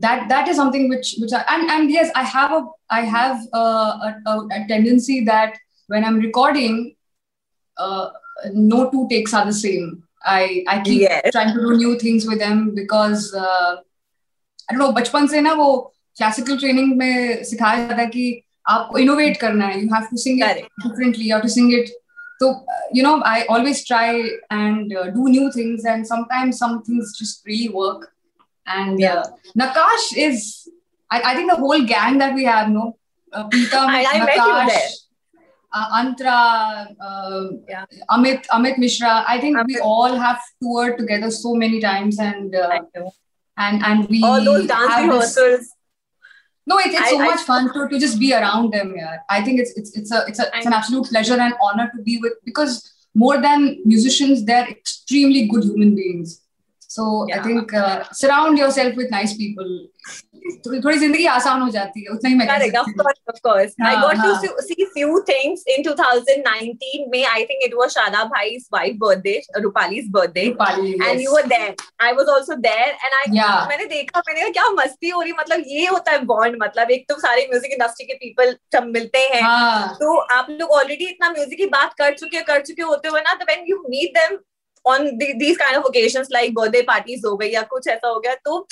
that 0.05 0.27
that 0.33 0.51
is 0.51 0.59
something 0.61 0.89
which 0.89 1.15
which 1.21 1.33
I, 1.33 1.43
and 1.55 1.71
and 1.75 1.95
yes 1.95 2.11
i 2.21 2.23
have 2.35 2.51
a 2.59 2.61
i 2.97 3.01
have 3.15 3.41
a, 3.53 3.65
a, 4.31 4.35
a 4.57 4.65
tendency 4.73 5.17
that 5.31 5.57
when 5.87 6.05
i'm 6.09 6.19
recording 6.19 6.95
uh, 7.77 8.09
no 8.53 8.89
two 8.89 9.07
takes 9.11 9.33
are 9.33 9.45
the 9.45 9.57
same 9.59 9.85
i 10.23 10.63
i 10.67 10.81
keep 10.87 11.01
yes. 11.01 11.31
trying 11.31 11.53
to 11.53 11.61
do 11.65 11.77
new 11.77 11.93
things 11.99 12.25
with 12.31 12.39
them 12.39 12.63
because 12.79 13.33
uh, 13.33 13.75
i 14.67 14.73
don't 14.73 14.81
know 14.83 14.91
बचपन 14.99 15.27
से 15.27 15.41
ना 15.41 15.53
वो 15.61 15.69
classical 16.17 16.57
training 16.57 16.97
में 16.97 17.43
सिखाया 17.43 17.87
जाता 17.87 18.01
है 18.01 18.07
कि 18.17 18.25
आपको 18.69 18.97
इनोवेट 18.97 19.37
करना 19.41 19.67
है 19.67 19.81
you 19.81 19.87
have 19.93 20.05
to 20.11 20.17
sing 20.25 20.43
it 20.43 20.65
differently 20.85 21.25
you 21.25 21.35
have 21.35 21.41
to 21.41 21.49
sing 21.55 21.73
it 21.73 21.89
तो 22.39 22.49
you 22.95 23.03
know 23.03 23.21
I 23.27 23.41
always 23.55 23.85
try 23.87 24.21
and 24.51 24.93
do 25.15 25.27
new 25.27 25.49
things 25.57 25.85
and 25.85 26.05
sometimes 26.05 26.59
some 26.59 26.77
things 26.89 27.17
just 27.21 27.47
really 27.47 27.67
work 27.75 28.11
and 28.67 29.03
uh, 29.03 29.23
Nakash 29.57 30.15
is 30.15 30.69
I, 31.09 31.21
I 31.21 31.35
think 31.35 31.49
the 31.49 31.55
whole 31.55 31.83
gang 31.85 32.17
that 32.17 32.33
we 32.35 32.43
have 32.43 32.69
no 32.69 32.97
uh, 33.33 33.47
Pritam, 33.49 33.87
I, 33.87 34.03
I 34.05 34.19
Nakash, 34.19 35.00
uh, 35.72 36.02
Antra, 36.02 36.94
uh, 37.00 37.48
yeah. 37.68 37.84
Amit, 38.10 38.46
Amit 38.48 38.78
Mishra. 38.78 39.24
I 39.26 39.40
think 39.40 39.56
Amit. 39.56 39.66
we 39.66 39.78
all 39.78 40.14
have 40.14 40.40
toured 40.62 40.98
together 40.98 41.30
so 41.30 41.54
many 41.54 41.80
times, 41.80 42.18
and 42.18 42.54
uh, 42.54 42.80
and 43.56 43.82
and 43.84 44.08
we 44.08 44.22
all 44.22 44.44
those 44.44 44.66
dance 44.66 44.94
rehearsals. 45.02 45.72
No, 46.64 46.78
it, 46.78 46.94
it's 46.94 47.10
so 47.10 47.20
I, 47.20 47.26
much 47.26 47.40
I, 47.40 47.44
fun 47.44 47.72
to, 47.74 47.88
to 47.88 47.98
just 47.98 48.20
be 48.20 48.32
around 48.32 48.72
them. 48.72 48.94
Yeah, 48.96 49.18
I 49.28 49.42
think 49.42 49.60
it's 49.60 49.72
it's 49.76 49.96
it's 49.96 50.12
a 50.12 50.24
it's, 50.26 50.38
a, 50.38 50.46
it's 50.54 50.66
an 50.66 50.72
absolute 50.72 51.06
pleasure 51.08 51.38
and 51.40 51.54
honor 51.60 51.90
to 51.96 52.02
be 52.02 52.18
with 52.18 52.34
because 52.44 52.92
more 53.14 53.40
than 53.40 53.78
musicians, 53.84 54.44
they're 54.44 54.68
extremely 54.68 55.46
good 55.48 55.64
human 55.64 55.94
beings. 55.94 56.41
So 56.92 57.06
I 57.34 57.40
think 57.48 57.74
surround 58.16 58.58
yourself 58.58 58.98
with 58.98 59.08
nice 59.12 59.32
people 59.34 59.78
थोड़ी 60.66 60.98
ज़िंदगी 60.98 61.26
आसान 61.32 61.60
हो 61.62 61.68
जाती 61.70 62.04
है 62.04 62.12
उतना 62.12 62.28
ही 62.30 62.34
मैं 62.36 62.46
Correct, 62.46 62.76
of 62.76 62.88
course, 62.96 63.20
of 63.32 63.38
course. 63.42 63.74
I 63.82 63.94
got 63.96 64.16
to 64.16 64.30
see, 64.40 64.48
see 64.60 64.86
few 64.94 65.22
things 65.24 65.62
in 65.66 65.84
2019 65.84 67.06
May. 67.12 67.22
I 67.26 67.44
think 67.50 67.64
it 67.66 67.76
was 67.76 67.94
Shada 67.94 68.22
Bhai's 68.32 68.66
wife 68.72 68.98
birthday, 68.98 69.34
Rupali's 69.58 70.08
birthday, 70.08 70.46
Rupali, 70.50 70.92
and 70.92 71.02
yes. 71.04 71.22
you 71.22 71.32
were 71.32 71.44
there. 71.48 71.74
I 72.00 72.12
was 72.12 72.28
also 72.28 72.58
there, 72.58 72.90
and 72.90 73.18
I 73.20 73.22
Yeah. 73.32 73.66
मैंने 73.68 73.86
देखा 73.88 74.22
मैंने 74.28 74.40
कहा 74.40 74.50
क्या 74.50 74.68
मस्ती 74.74 75.08
हो 75.08 75.20
रही 75.22 75.32
मतलब 75.32 75.62
ये 75.68 75.86
होता 75.86 76.12
है 76.12 76.24
बॉन्ड 76.26 76.62
मतलब 76.62 76.90
एक 76.90 77.04
तो 77.08 77.18
सारे 77.20 77.46
म्यूज़िक 77.50 77.72
इंडस्ट्री 77.72 78.06
के 78.06 78.14
पीपल 78.14 78.56
सब 78.74 78.86
मिलते 78.94 79.18
हैं 79.34 79.42
हाँ 79.42 79.96
तो 80.00 80.16
आप 80.38 80.50
लोग 80.50 80.70
ऑलरेडी 80.78 81.08
इतना 81.08 81.30
म्यूज़िक 81.30 81.58
की 81.58 81.66
बात 81.76 81.94
कर 81.98 82.14
चुके 82.14 82.42
कर 82.50 82.60
चुके 82.62 82.82
होते 82.82 83.08
हुए 83.08 83.20
ना 83.28 83.34
तो 83.34 83.44
when 83.50 83.64
you 83.68 83.84
meet 83.88 84.18
them 84.18 84.38
on 84.86 85.10
these 85.16 85.56
kind 85.56 85.76
of 85.76 85.84
occasions 85.84 86.28
like 86.32 86.54
birthday 86.54 86.82
parties 86.82 87.26
हो 87.26 87.36
गई 87.36 87.50
या 87.50 87.62
कुछ 87.70 87.88
ऐसा 87.88 88.08
हो 88.08 88.20
गया 88.20 88.34
तो 88.34 88.66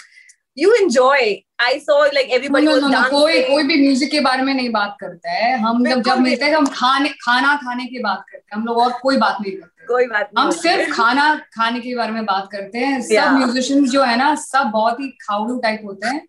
you 0.59 0.73
enjoy 0.75 1.35
I 1.61 1.79
saw 1.81 2.05
like 2.05 2.31
everybody 2.31 2.67
was 2.67 2.83
no, 2.83 3.11
कोई 3.11 3.43
कोई 3.43 3.63
भी 3.63 3.81
म्यूज़िक 3.81 4.11
के 4.11 4.21
बारे 4.21 4.43
में 4.43 4.53
नहीं 4.55 4.71
बात 4.71 4.97
करता 5.01 5.31
है। 5.31 5.59
हम 5.59 5.85
जब 5.85 6.03
जब 6.03 6.19
मिलते 6.19 6.45
हैं 6.45 6.55
तो 6.55 6.59
हम 6.61 6.67
खाने 6.67 7.09
खाना 7.23 7.55
खाने 7.57 7.85
की 7.85 7.99
बात 7.99 8.25
करते 8.31 8.45
हैं। 8.45 8.61
हम 8.61 8.67
लोग 8.67 8.79
और 8.79 8.93
कोई 9.03 9.17
बात 9.17 9.39
नहीं 9.41 9.53
करते। 9.53 9.87
कोई 9.87 10.07
बात 10.07 10.31
नहीं 10.35 10.45
हम 10.45 10.51
सिर्फ़ 10.51 10.91
खाना 10.93 11.35
खाने 11.55 11.81
के 11.81 11.95
बारे 11.97 12.13
में 12.13 12.25
बात 12.25 12.49
करते 12.53 12.79
हैं। 12.79 13.01
सब. 13.03 13.37
म्यूजिशियंस 13.37 13.91
जो 13.91 14.03
है 14.03 14.17
ना 14.17 14.35
सब 14.35 14.71
बहुत 14.73 15.01
ही 15.01 15.09
खाउडू 15.21 15.59
टाइप 15.59 15.81
होते 15.85 16.07
हैं। 16.07 16.27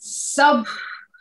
सब 0.00 0.64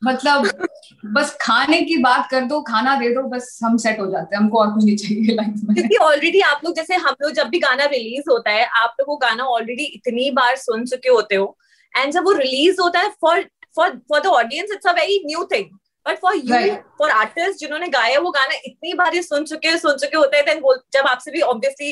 मतलब 0.04 0.68
बस 1.06 1.38
खाने 1.42 1.82
की 1.82 1.98
बात 1.98 2.28
कर 2.32 2.42
दो, 2.42 2.62
खाना 2.62 2.96
दे 2.96 3.10
दो, 3.10 3.22
बस 3.22 3.60
हम 3.64 3.78
सेट 3.78 4.00
हो 4.00 4.12
जाते 4.12 4.36
हैं। 4.36 4.44
हमको 4.44 4.60
और 4.60 4.68
कुछ 4.68 4.84
नहीं 4.86 4.96
चाहिए 4.96 5.36
लाइफ 5.36 5.54
में। 5.64 5.76
क्योंकि 5.76 5.96
ऑलरेडी 5.96 6.40
आप 6.40 6.62
लोग, 6.66 6.76
जैसे 6.76 6.96
हम 6.96 7.16
लोग 7.22 7.32
जब 7.32 7.48
भी 7.48 7.60
गाना 7.60 7.86
रिलीज़ 7.86 8.32
होता 8.32 8.52
है, 8.52 8.66
आप 8.66 8.96
लोग 9.00 9.10
वो 9.10 9.16
गाना 9.16 9.44
ऑलरेडी 9.44 9.84
इतनी 9.84 10.32
बार 10.32 10.56
सुन 10.56 10.86
चुके 10.86 11.10
होते 11.10 11.36
हो। 11.36 11.58
एंड 11.98 12.14
जब 12.14 12.24
वो 12.24 12.32
रिलीज़ 12.32 12.82
होता 12.82 13.00
है 13.00 13.10
for 13.10 13.46
for 13.76 13.90
for 14.10 14.20
the 14.20 14.26
audience 14.26 14.70
it's 14.74 14.88
a 14.88 14.92
very 14.92 15.24
new 15.26 15.44
thing 15.44 15.66
but 16.08 16.18
for 16.22 16.36
you. 16.36 16.76
For 17.00 17.10
artist 17.12 17.60
जिन्होंने 17.60 17.88
गाया 17.88 18.20
वो 18.20 18.32
गाना 18.32 18.56
इतनी 18.66 18.94
बार 19.02 19.16
ये 19.16 19.22
सुन 19.24 19.46
चुके 19.46 19.78
सुन 19.78 19.98
चुके 19.98 20.18
होते 20.18 20.38
हैं 20.38 20.46
देन 20.46 20.62
जब 20.94 21.08
आपसे 21.10 21.32
भी 21.32 21.42
ऑब्वियसली 21.52 21.92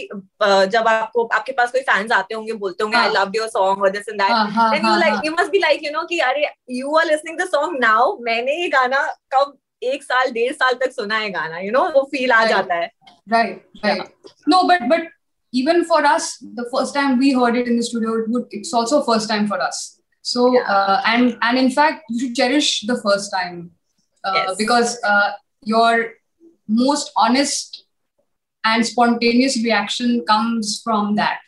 जब 0.76 0.88
आपको 0.88 1.26
आपके 1.36 1.52
पास 1.60 1.72
कोई 1.72 1.82
फैंस 1.90 2.12
आते 2.12 2.36
होंगे 2.36 2.54
बोलते 2.66 2.84
होंगे 2.84 2.98
आई 2.98 3.08
हाँ. 3.08 3.14
लव 3.16 3.32
योर 3.36 3.48
सॉन्ग 3.48 3.82
और 3.84 3.90
दिस 3.92 4.10
एंड 4.10 4.22
दैट 4.22 4.32
हाँ 4.32 4.46
हाँ 4.52 4.70
हाँ 4.84 5.00
like 5.02 5.14
हाँ 5.14 5.22
you 5.28 5.34
must 5.40 5.52
be 5.56 5.64
like 5.66 5.86
you 5.88 5.94
know 5.98 6.06
कि 6.10 6.20
अरे 6.30 6.46
you 6.80 6.98
are 7.02 7.06
listening 7.12 7.40
the 7.44 7.48
song 7.56 7.78
now 7.86 8.04
मैंने 8.30 8.62
ये 8.62 8.68
गाना 8.78 9.06
कब 9.36 9.58
एक 9.82 10.04
साल 10.04 10.32
डेढ़ 10.32 10.54
साल 10.54 10.74
तक 10.82 10.92
सुना 10.96 11.18
है 11.18 11.30
गाना 11.32 11.60
यू 11.60 11.72
नो 11.72 11.88
वो 11.96 12.04
फील 12.12 12.32
आ. 12.32 12.44
जाता 12.46 12.76
है 12.76 12.90
right 13.34 13.86
right 13.86 14.32
no 14.54 14.62
but 14.72 14.88
but 14.94 15.10
even 15.54 15.84
for 15.92 16.00
us 16.10 16.28
the 16.60 16.66
first 16.74 16.94
time 16.98 17.18
we 17.22 17.32
heard 17.38 17.56
it 17.62 17.68
in 17.72 17.80
the 17.80 17.86
studio 17.88 18.12
it 18.20 18.28
would 18.34 18.54
it's 18.60 18.74
also 18.80 19.00
first 19.08 19.30
time 19.32 19.48
for 19.54 19.60
us 19.70 19.80
so 20.26 20.44
Yeah. 20.56 20.70
uh, 20.76 20.98
and 21.14 21.38
and 21.48 21.62
in 21.62 21.70
fact 21.78 22.12
you 22.14 22.20
should 22.24 22.36
cherish 22.42 22.70
the 22.92 22.98
first 23.06 23.32
time 23.38 23.58
uh, 24.24 24.34
Yes. 24.36 24.58
because 24.58 25.00
uh, 25.04 25.32
your 25.64 26.14
most 26.68 27.12
honest 27.16 27.86
and 28.64 28.86
spontaneous 28.86 29.58
reaction 29.64 30.24
comes 30.28 30.82
from 30.84 31.16
that. 31.16 31.40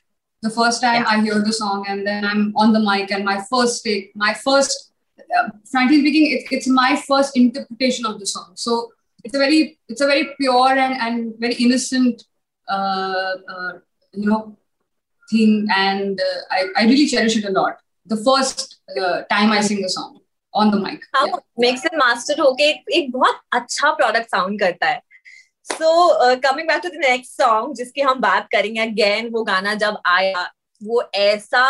The 0.42 0.50
first 0.50 0.82
time 0.82 1.06
i 1.08 1.22
hear 1.22 1.40
the 1.40 1.54
song 1.54 1.86
and 1.88 2.06
then 2.06 2.26
i'm 2.26 2.54
on 2.58 2.74
the 2.74 2.80
mic 2.80 3.12
and 3.12 3.24
my 3.24 3.42
first 3.50 3.82
take 3.86 4.12
my 4.14 4.34
first 4.34 4.92
uh, 5.38 5.50
frankly 5.72 6.00
speaking 6.02 6.26
it, 6.34 6.44
it's 6.52 6.68
my 6.68 7.02
first 7.08 7.38
interpretation 7.38 8.06
of 8.06 8.20
the 8.20 8.26
song. 8.26 8.52
So 8.56 8.92
it's 9.24 9.34
a 9.36 9.38
very 9.38 9.78
it's 9.88 10.02
a 10.02 10.06
very 10.06 10.30
pure 10.40 10.68
and, 10.86 10.94
and 11.00 11.34
very 11.40 11.56
innocent 11.56 12.24
uh, 12.70 13.34
uh, 13.54 13.72
you 14.14 14.30
know 14.30 14.58
thing 15.32 15.66
and 15.74 16.20
uh, 16.20 16.40
I, 16.52 16.68
I 16.78 16.84
really 16.86 17.08
cherish 17.08 17.38
it 17.38 17.46
a 17.46 17.52
lot. 17.52 17.78
The 18.06 18.18
first 18.18 18.80
uh, 19.00 19.22
time 19.32 19.52
i 19.52 19.62
sing 19.62 19.82
the 19.82 19.90
song 19.90 20.20
on 20.54 20.72
the 20.72 20.80
mic. 20.80 21.00
हाँ 21.16 21.26
mix 21.60 21.86
and 21.86 22.00
master 22.00 22.40
होके 22.42 22.70
एक, 22.70 22.84
एक 22.92 23.12
बहुत 23.12 23.40
अच्छा 23.52 23.92
product 23.92 24.30
sound 24.32 24.60
करता 24.60 24.88
है। 24.88 25.02
So 25.68 26.36
coming 26.40 26.68
back 26.68 26.82
to 26.84 26.90
the 26.90 27.00
next 27.02 27.32
song 27.32 27.76
जिसकी 27.76 28.02
हम 28.02 28.20
बात 28.20 28.48
करेंगे 28.52 28.82
अगेन 28.82 29.30
वो 29.34 29.44
गाना 29.44 29.74
जब 29.84 29.98
आया 30.06 30.50
वो 30.82 31.02
ऐसा 31.16 31.64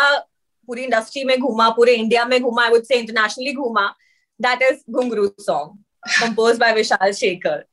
पूरी 0.68 0.82
इंडस्ट्री 0.84 1.24
में 1.24 1.38
घूमा 1.38 1.68
पूरे 1.76 1.94
इंडिया 1.94 2.24
में 2.24 2.40
घूमा 2.42 2.64
आई 2.64 2.70
वुड 2.70 2.84
से 2.84 2.96
इंटरनेशनली 2.96 3.52
घूमा 3.52 3.86
that 4.40 4.62
is 4.62 4.80
Ghungroo 4.90 5.26
song 5.40 5.78
compose 6.20 6.58
by 6.58 6.72
Vishal 6.72 7.12
Shekhar 7.12 7.64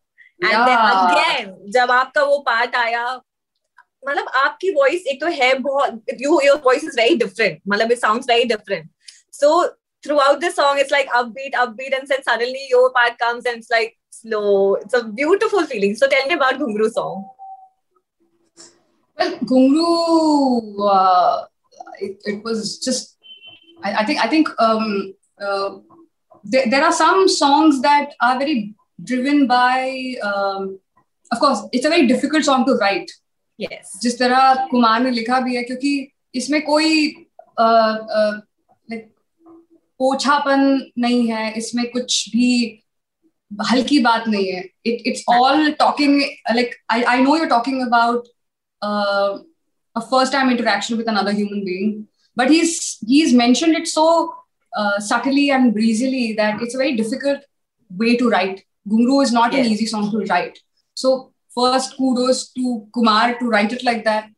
and 0.46 0.54
then 0.54 0.78
again 0.78 1.56
जब 1.72 1.92
आपका 1.92 2.24
वो 2.24 2.38
पार्ट 2.46 2.76
आया 2.76 3.06
मतलब 4.08 4.28
आपकी 4.36 4.72
वॉइस 4.74 5.06
एक 5.08 5.20
तो 5.22 5.28
है 5.42 5.54
बहुत 5.60 6.22
you 6.22 6.40
your 6.42 6.62
voice 6.66 6.84
is 6.84 7.00
very 7.00 7.16
different 7.16 7.60
मतलब 7.68 7.92
it 7.92 8.00
sounds 8.00 8.30
very 8.30 8.44
different 8.46 8.90
so 9.34 9.50
throughout 10.05 10.41
the 10.41 10.51
song 10.51 10.79
it's 10.79 10.91
like 10.91 11.09
upbeat 11.21 11.55
upbeat 11.55 11.97
and 11.99 12.09
then 12.09 12.23
suddenly 12.23 12.67
your 12.71 12.93
part 12.93 13.19
comes 13.19 13.45
and 13.45 13.59
it's 13.59 13.71
like 13.71 13.97
slow 14.11 14.75
it's 14.75 14.95
a 14.95 15.05
beautiful 15.05 15.67
feeling 15.67 15.95
so 15.95 16.09
tell 16.09 16.27
me 16.27 16.35
about 16.35 16.61
Ghungru 16.61 16.91
song 16.91 17.25
Well, 19.19 19.39
Gungru, 19.39 20.91
uh, 20.91 21.47
it, 22.01 22.21
it 22.25 22.45
was 22.45 22.79
just. 22.79 23.17
I, 23.83 23.95
I 23.95 24.05
think. 24.05 24.25
I 24.25 24.29
think 24.29 24.49
um, 24.59 25.15
uh, 25.41 25.79
there, 26.45 26.67
there 26.71 26.85
are 26.85 26.93
some 26.93 27.29
songs 27.29 27.81
that 27.83 28.13
are 28.21 28.39
very 28.39 28.75
driven 29.03 29.47
by. 29.47 30.17
Um, 30.23 30.79
of 31.33 31.39
course, 31.39 31.63
it's 31.73 31.87
a 31.87 31.89
very 31.89 32.07
difficult 32.07 32.45
song 32.45 32.67
to 32.67 32.75
write. 32.75 33.11
yes 33.59 33.93
जिस 34.03 34.19
तरह 34.19 34.67
कुमार 34.71 35.01
ने 35.03 35.11
लिखा 35.11 35.39
भी 35.41 35.55
है 35.57 35.63
क्योंकि 35.63 35.91
इसमें 36.35 36.61
कोई 36.63 36.89
like 37.61 38.43
पोछापन 40.02 40.62
नहीं 41.00 41.28
है 41.32 41.52
इसमें 41.58 41.86
कुछ 41.92 42.30
भी 42.30 42.52
हल्की 43.52 44.00
बात 44.00 44.28
नहीं 44.28 44.46
है। 44.48 44.62
It 44.86 45.08
it's 45.08 45.24
all 45.30 45.72
talking 45.80 46.22
like 46.56 46.76
I 46.92 47.02
I 47.14 47.22
know 47.22 47.36
you're 47.38 47.48
talking 47.48 47.82
about 47.82 48.28
first 49.96 50.34
time 50.34 50.52
interaction 50.52 50.96
with 50.96 51.08
another 51.10 51.34
human 51.34 51.64
being 51.66 52.04
but 52.38 52.52
he 52.52 53.22
is 53.22 53.36
mention 53.38 53.76
it 53.76 53.88
so 53.88 54.06
subtly 55.08 55.48
and 55.50 55.74
breezily 55.74 56.32
that 56.34 56.62
it's 56.64 56.76
a 56.76 56.80
very 56.80 56.92
difficult 56.98 57.42
way 57.92 58.16
to 58.16 58.30
write 58.30 58.64
गुमरू 58.88 59.22
is 59.24 59.34
not 59.36 59.56
an 59.56 59.66
easy 59.72 59.86
song 59.88 60.12
to 60.12 60.20
write 60.30 60.58
so 60.98 61.18
first 61.56 61.98
kudos 61.98 62.44
to 62.56 62.78
Kumaar 62.94 63.34
to 63.40 63.50
write 63.50 63.74
it 63.74 63.84
like 63.86 63.98
that 64.06 64.34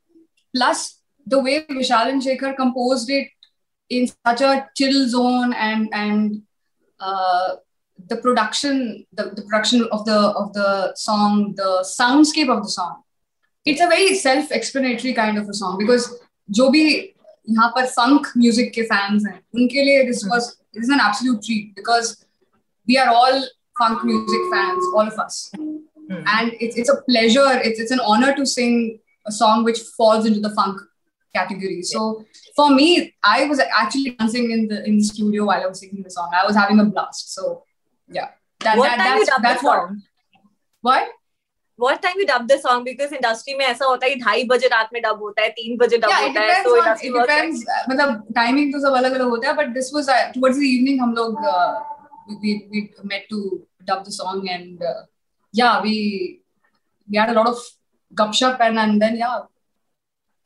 plus 0.53 0.87
the 1.27 1.43
way 1.43 1.57
Vishal 1.71 2.09
and 2.09 2.21
Shekhar 2.21 2.51
compose 2.53 3.09
it 3.11 3.31
in 3.92 4.06
such 4.26 4.40
a 4.40 4.68
chill 4.76 5.08
zone 5.08 5.52
and 5.52 5.88
and 5.92 6.42
uh, 7.00 7.56
the 8.08 8.16
production 8.16 9.06
the, 9.12 9.24
the 9.34 9.42
production 9.42 9.86
of 9.92 10.04
the 10.04 10.18
of 10.42 10.52
the 10.52 10.94
song 10.94 11.54
the 11.56 11.84
soundscape 11.98 12.54
of 12.54 12.62
the 12.62 12.68
song 12.68 13.02
it's 13.64 13.80
a 13.80 13.88
very 13.88 14.14
self-explanatory 14.14 15.12
kind 15.14 15.38
of 15.38 15.48
a 15.48 15.54
song 15.54 15.78
because 15.78 16.08
जो 16.50 16.68
भी 16.70 16.84
यहाँ 17.50 17.68
पर 17.76 17.86
funk 17.94 18.26
music 18.36 18.72
के 18.74 18.82
fans 18.88 19.26
हैं 19.26 19.40
उनके 19.54 19.82
लिए 19.84 20.06
this 20.08 20.24
was 20.30 20.56
this 20.72 20.84
is 20.84 20.90
an 20.90 21.00
absolute 21.00 21.42
treat 21.42 21.74
because 21.74 22.24
we 22.86 22.98
are 22.98 23.08
all 23.08 23.42
funk 23.78 24.04
music 24.04 24.46
fans 24.52 24.84
all 24.94 25.06
of 25.06 25.18
us 25.18 25.50
and 25.56 26.52
it's 26.60 26.76
it's 26.76 26.88
a 26.88 27.00
pleasure 27.08 27.48
it's 27.62 27.80
it's 27.80 27.90
an 27.90 28.00
honor 28.00 28.34
to 28.34 28.46
sing 28.46 28.98
a 29.26 29.32
song 29.32 29.64
which 29.64 29.80
falls 29.96 30.26
into 30.26 30.40
the 30.40 30.50
funk 30.50 30.80
category 31.34 31.82
so 31.82 32.24
for 32.56 32.70
me 32.70 33.14
I 33.22 33.44
was 33.50 33.60
actually 33.82 34.10
dancing 34.18 34.50
in 34.56 34.68
the 34.68 34.78
in 34.88 34.98
the 34.98 35.04
studio 35.04 35.44
while 35.50 35.62
I 35.62 35.66
was 35.66 35.80
singing 35.80 36.02
the 36.02 36.10
song 36.10 36.30
I 36.40 36.44
was 36.46 36.56
having 36.56 36.80
a 36.80 36.84
blast 36.84 37.32
so 37.34 37.64
yeah 38.08 38.28
that, 38.60 38.76
what 38.78 38.88
that 38.90 38.98
time 38.98 39.18
you 39.18 39.24
that's 39.24 39.30
dub 39.30 39.42
the 39.42 39.48
that's 39.48 39.62
what 39.62 39.78
song 39.78 40.02
what 40.88 41.08
what 41.84 42.02
time 42.02 42.16
you 42.20 42.26
dub 42.26 42.48
the 42.48 42.58
song 42.58 42.84
because 42.84 43.12
industry 43.12 43.54
में 43.58 43.64
ऐसा 43.66 43.84
होता 43.86 44.06
है 44.06 44.14
कि 44.14 44.20
ढाई 44.20 44.44
बजे 44.52 44.68
रात 44.68 44.88
में 44.92 45.00
dub 45.02 45.20
होता 45.22 45.42
है 45.42 45.50
तीन 45.58 45.76
बजे 45.82 45.98
डब 45.98 46.10
yeah, 46.10 46.24
it 46.24 46.28
होता 46.28 46.40
है 46.40 46.48
depends 46.48 46.68
so 46.68 46.72
on, 46.72 46.86
industry 46.86 47.08
it 47.08 47.14
works 47.18 47.28
like- 47.28 47.44
depends 47.44 47.62
uh, 47.74 47.84
मतलब 47.90 48.24
टाइमिंग 48.38 48.72
तो 48.72 48.80
सब 48.86 48.96
अलग 49.02 49.12
अलग 49.18 49.28
होता 49.34 49.48
है 49.48 49.54
but 49.60 49.70
this 49.78 49.92
was 49.98 50.10
uh, 50.16 50.24
towards 50.36 50.58
the 50.62 50.70
evening 50.78 51.00
हम 51.02 51.14
लोग 51.20 51.44
uh, 51.52 51.70
we, 52.28 52.36
we 52.42 52.58
we 52.72 52.80
met 53.12 53.28
to 53.34 53.42
dub 53.90 54.04
the 54.08 54.14
song 54.18 54.42
and 54.56 54.82
uh, 54.92 54.98
yeah 55.60 55.80
we 55.86 55.94
we 57.08 57.16
had 57.22 57.30
a 57.34 57.38
lot 57.40 57.48
of 57.52 57.62
gupshup 58.22 58.66
and 58.68 58.84
and 58.86 59.02
then 59.02 59.16
yeah 59.22 59.38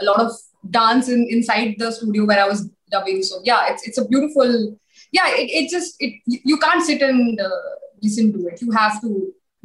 a 0.00 0.04
lot 0.04 0.20
of 0.20 0.32
dance 0.70 1.08
in, 1.08 1.26
inside 1.30 1.74
the 1.78 1.90
studio 1.92 2.24
where 2.24 2.40
I 2.44 2.48
was 2.48 2.68
dubbing 2.90 3.22
so 3.22 3.40
yeah 3.44 3.72
it's 3.72 3.86
it's 3.88 3.98
a 3.98 4.04
beautiful 4.04 4.76
yeah 5.12 5.28
it, 5.42 5.48
it 5.60 5.70
just 5.70 5.94
it 6.00 6.14
you- 6.26 6.40
you 6.44 6.56
can't 6.58 6.82
sit 6.90 7.02
and 7.02 7.40
uh, 7.40 7.62
listen 8.02 8.32
to 8.32 8.46
it 8.48 8.60
you 8.62 8.70
have 8.72 9.00
to 9.02 9.10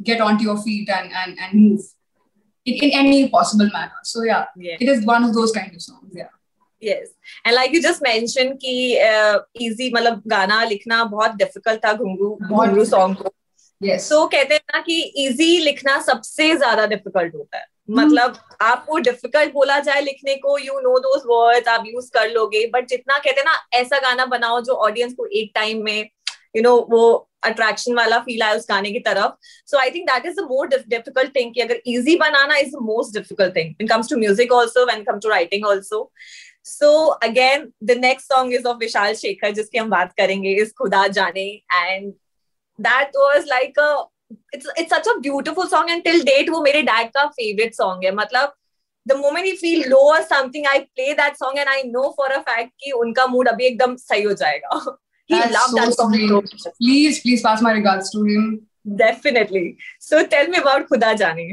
get 0.02 0.20
onto 0.20 0.44
your 0.44 0.56
feet 0.62 0.88
and 0.88 1.10
and, 1.12 1.38
and 1.38 1.60
move 1.62 1.80
in, 2.64 2.74
in 2.84 2.90
any 3.02 3.28
possible 3.28 3.68
manner 3.76 4.00
so 4.02 4.22
yeah 4.22 4.44
yeah 4.56 4.76
it 4.80 4.88
is 4.88 5.04
one 5.14 5.24
of 5.24 5.34
those 5.34 5.52
kind 5.58 5.74
of 5.74 5.82
songs 5.82 6.10
yeah 6.22 6.28
yes 6.80 7.08
and 7.44 7.54
like 7.56 7.72
you 7.72 7.80
just 7.82 8.02
mentioned 8.02 8.58
कि 8.64 8.74
uh, 9.10 9.38
easy 9.66 9.90
मतलब 9.94 10.22
गाना 10.34 10.62
लिखना 10.74 11.02
बहुत 11.16 11.36
difficult 11.42 11.84
था 11.84 11.92
घुंगरू 11.94 12.30
बहुत 12.42 12.68
घुंगरू 12.68 12.84
song 12.94 13.16
को 13.22 13.32
yes 13.88 14.08
so 14.12 14.20
कहते 14.32 14.54
हैं 14.54 14.60
ना 14.74 14.80
कि 14.90 15.00
easy 15.24 15.50
लिखना 15.64 16.00
सबसे 16.10 16.56
ज्यादा 16.58 16.86
difficult 16.94 17.34
होता 17.34 17.58
है 17.58 17.66
मतलब 17.89 18.37
आपको 18.61 18.97
डिफ़िकल्ट 18.99 19.53
बोला 19.53 19.79
जाए 19.79 20.01
लिखने 20.01 20.35
को 20.35 20.57
यू 20.59 20.79
नो 20.79 20.97
दो 20.99 21.17
आप 21.69 21.83
यूज़ 21.87 22.09
कर 22.13 22.29
लोगे। 22.29 22.65
बट 22.73 22.87
जितना 22.89 23.17
कहते 23.17 23.41
हैं 23.41 23.45
ना, 23.45 23.59
ऐसा 23.73 23.99
गाना 23.99 24.25
बनाओ 24.27 24.61
जो 24.61 24.73
ऑडियंस 24.87 25.13
को 25.13 25.25
एक 25.25 25.51
टाइम 25.55 25.83
में 25.85 26.09
यू 26.55 26.61
नो 26.63 26.75
वो 26.91 27.29
अट्रैक्शन 27.43 27.93
वाला 27.95 28.17
फील 28.19 28.41
आया 28.43 28.55
उस 28.55 28.65
गाने 28.69 28.91
की 28.91 28.99
तरफ़। 29.01 29.33
So 29.67 29.77
I 29.77 29.89
think 29.91 30.05
that 30.09 30.25
is 30.25 30.35
the 30.35 30.43
more 30.49 30.67
difficult 30.67 31.35
thing 31.35 31.53
कि 31.53 31.61
अगर 31.61 31.81
easy 31.87 32.15
banana 32.17 32.57
is 32.57 32.69
the 32.69 32.79
most 32.83 33.17
difficult 33.17 33.55
thing 33.55 33.73
in 33.81 33.87
comes 33.87 34.09
to 34.09 34.17
music 34.17 34.51
also 34.51 34.85
when 34.85 35.03
come 35.03 35.19
to 35.19 35.29
writing 35.29 35.65
also 35.67 36.09
so 36.65 36.93
again 37.23 37.71
the 37.83 37.97
next 37.99 38.33
song 38.33 38.53
is 38.53 38.67
of 38.67 38.77
Vishal 38.77 39.13
Shekhar 39.15 39.51
जिसकी 39.53 39.77
हम 39.77 39.89
बात 39.89 40.13
करेंगे 40.17 40.53
is 40.61 40.73
Khuda 40.77 41.05
Jaane. 41.09 41.45
And 41.73 42.11
that 42.79 43.17
was 43.17 43.45
like 43.47 43.79
it's 44.51 44.67
it's 44.77 44.89
such 44.89 45.07
a 45.07 45.19
beautiful 45.19 45.67
song 45.67 45.91
and 45.91 46.03
till 46.03 46.23
date 46.23 46.49
वो 46.49 46.61
मेरे 46.63 46.83
dad 46.87 47.11
का 47.17 47.29
favorite 47.39 47.75
song 47.75 48.03
है 48.05 48.11
मतलब 48.15 48.53
the 49.05 49.17
moment 49.21 49.45
he 49.45 49.55
feel 49.57 49.87
low 49.89 50.03
or 50.15 50.21
something 50.33 50.67
I 50.73 50.75
play 50.97 51.13
that 51.13 51.37
song 51.37 51.57
and 51.57 51.69
I 51.69 51.81
know 51.93 52.11
for 52.19 52.27
a 52.33 52.43
fact 52.49 52.71
कि 52.83 52.91
उनका 52.99 53.25
mood 53.31 53.47
अभी 53.47 53.65
एकदम 53.65 53.95
सही 53.95 54.23
हो 54.23 54.33
जाएगा 54.43 54.83
he 55.29 55.39
That's 55.39 55.53
loved 55.53 55.69
so 55.69 55.75
that 55.75 55.93
song 55.93 56.13
so. 56.57 56.71
Please, 56.81 57.19
please 57.21 57.41
pass 57.41 57.61
my 57.61 57.71
regards 57.71 58.09
to 58.11 58.23
him. 58.29 58.53
definitely 58.85 59.77
so 59.99 60.25
tell 60.31 60.47
me 60.47 60.57
about 60.57 60.87
Khuda 60.87 61.11
Jaane 61.19 61.43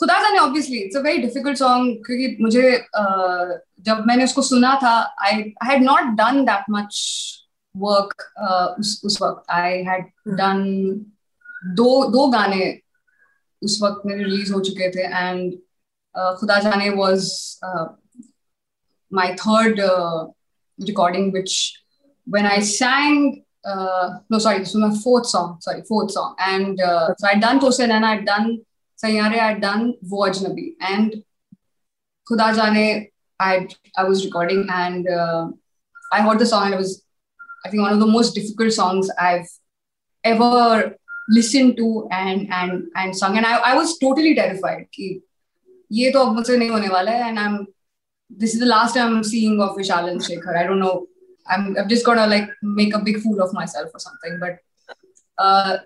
Khuda 0.00 0.18
Jaane 0.22 0.38
obviously 0.38 0.78
it's 0.78 0.96
a 0.96 1.00
very 1.00 1.18
difficult 1.18 1.58
song 1.58 1.96
क्योंकि 2.06 2.36
मुझे 2.40 2.62
uh, 3.00 3.58
जब 3.86 4.04
मैंने 4.06 4.24
उसको 4.24 4.42
सुना 4.42 4.74
था 4.82 4.92
I 5.26 5.32
I 5.32 5.68
had 5.70 5.82
not 5.84 6.10
done 6.18 6.44
that 6.44 6.64
much 6.70 6.98
work 7.83 8.23
उस 8.79 9.01
उस 9.05 9.21
वक्त 9.21 9.51
आई 9.51 9.83
हैड 9.89 10.05
डन 10.37 10.63
दो 11.79 11.89
दो 12.11 12.27
गाने 12.31 12.71
उस 13.63 13.79
वक्त 13.83 14.05
मेरे 14.05 14.23
रिलीज 14.23 14.51
हो 14.51 14.59
चुके 14.69 14.89
थे 14.95 15.03
एंड 15.03 15.53
uh, 15.53 16.33
खुदा 16.39 16.59
जाने 16.59 16.89
was 17.01 17.29
my 19.13 19.35
third 19.41 19.79
recording 20.79 21.31
which 21.31 21.81
when 22.27 22.45
I 22.45 22.59
sang 22.59 23.43
uh, 23.65 24.19
no 24.29 24.39
sorry 24.39 24.59
this 24.59 24.73
was 24.73 24.81
my 24.81 24.95
fourth 25.03 25.25
song 25.25 25.57
sorry 25.61 25.83
fourth 25.87 26.11
song 26.11 26.35
and 26.39 26.79
uh, 26.81 27.13
so 27.17 27.27
I'd 27.27 27.41
done 27.41 27.59
Tosin 27.59 27.89
and 27.89 28.05
I'd 28.05 28.25
done 28.25 28.61
Sayare 29.03 29.39
I'd 29.39 29.61
done 29.61 29.93
Wo 30.01 30.29
Ajnabi 30.29 30.73
and 30.79 31.23
Khuda 32.29 32.55
Jane 32.55 33.09
I 33.39 33.67
I 33.97 34.03
was 34.03 34.25
recording 34.25 34.67
and 34.69 35.07
uh, 35.07 35.47
I 36.11 36.21
heard 36.21 36.39
the 36.39 36.45
song 36.45 36.65
and 36.65 36.73
it 36.75 36.77
was 36.77 37.03
I 37.65 37.69
think 37.69 37.81
one 37.81 37.93
of 37.93 37.99
the 37.99 38.07
most 38.07 38.35
difficult 38.35 38.73
songs 38.73 39.09
I've 39.19 39.47
ever 40.23 40.97
listened 41.29 41.77
to 41.77 42.07
and 42.11 42.47
and 42.51 42.83
and 42.95 43.15
sung 43.15 43.37
and 43.37 43.45
I, 43.45 43.57
I 43.71 43.75
was 43.75 43.97
totally 43.97 44.35
terrified 44.35 44.85
कि 44.93 45.21
ये 45.91 46.11
तो 46.11 46.19
अब 46.25 46.35
मुझसे 46.35 46.57
नहीं 46.57 46.69
होने 46.69 46.87
वाला 46.89 47.11
है 47.11 47.29
and 47.29 47.39
I'm 47.39 47.65
this 48.29 48.53
is 48.53 48.59
the 48.59 48.65
last 48.65 48.95
time 48.95 49.15
I'm 49.15 49.23
seeing 49.23 49.61
of 49.61 49.75
Vishal 49.75 50.09
and 50.09 50.19
Shekhar. 50.19 50.57
I 50.57 50.63
don't 50.63 50.79
know. 50.79 51.07
I'm, 51.47 51.77
I'm 51.77 51.87
just 51.87 52.05
gonna 52.05 52.27
like 52.27 52.49
make 52.61 52.95
a 52.95 52.99
big 52.99 53.19
fool 53.19 53.41
of 53.41 53.53
myself 53.53 53.89
or 53.93 53.99
something. 53.99 54.39
But 54.39 54.59
uh, 55.37 55.77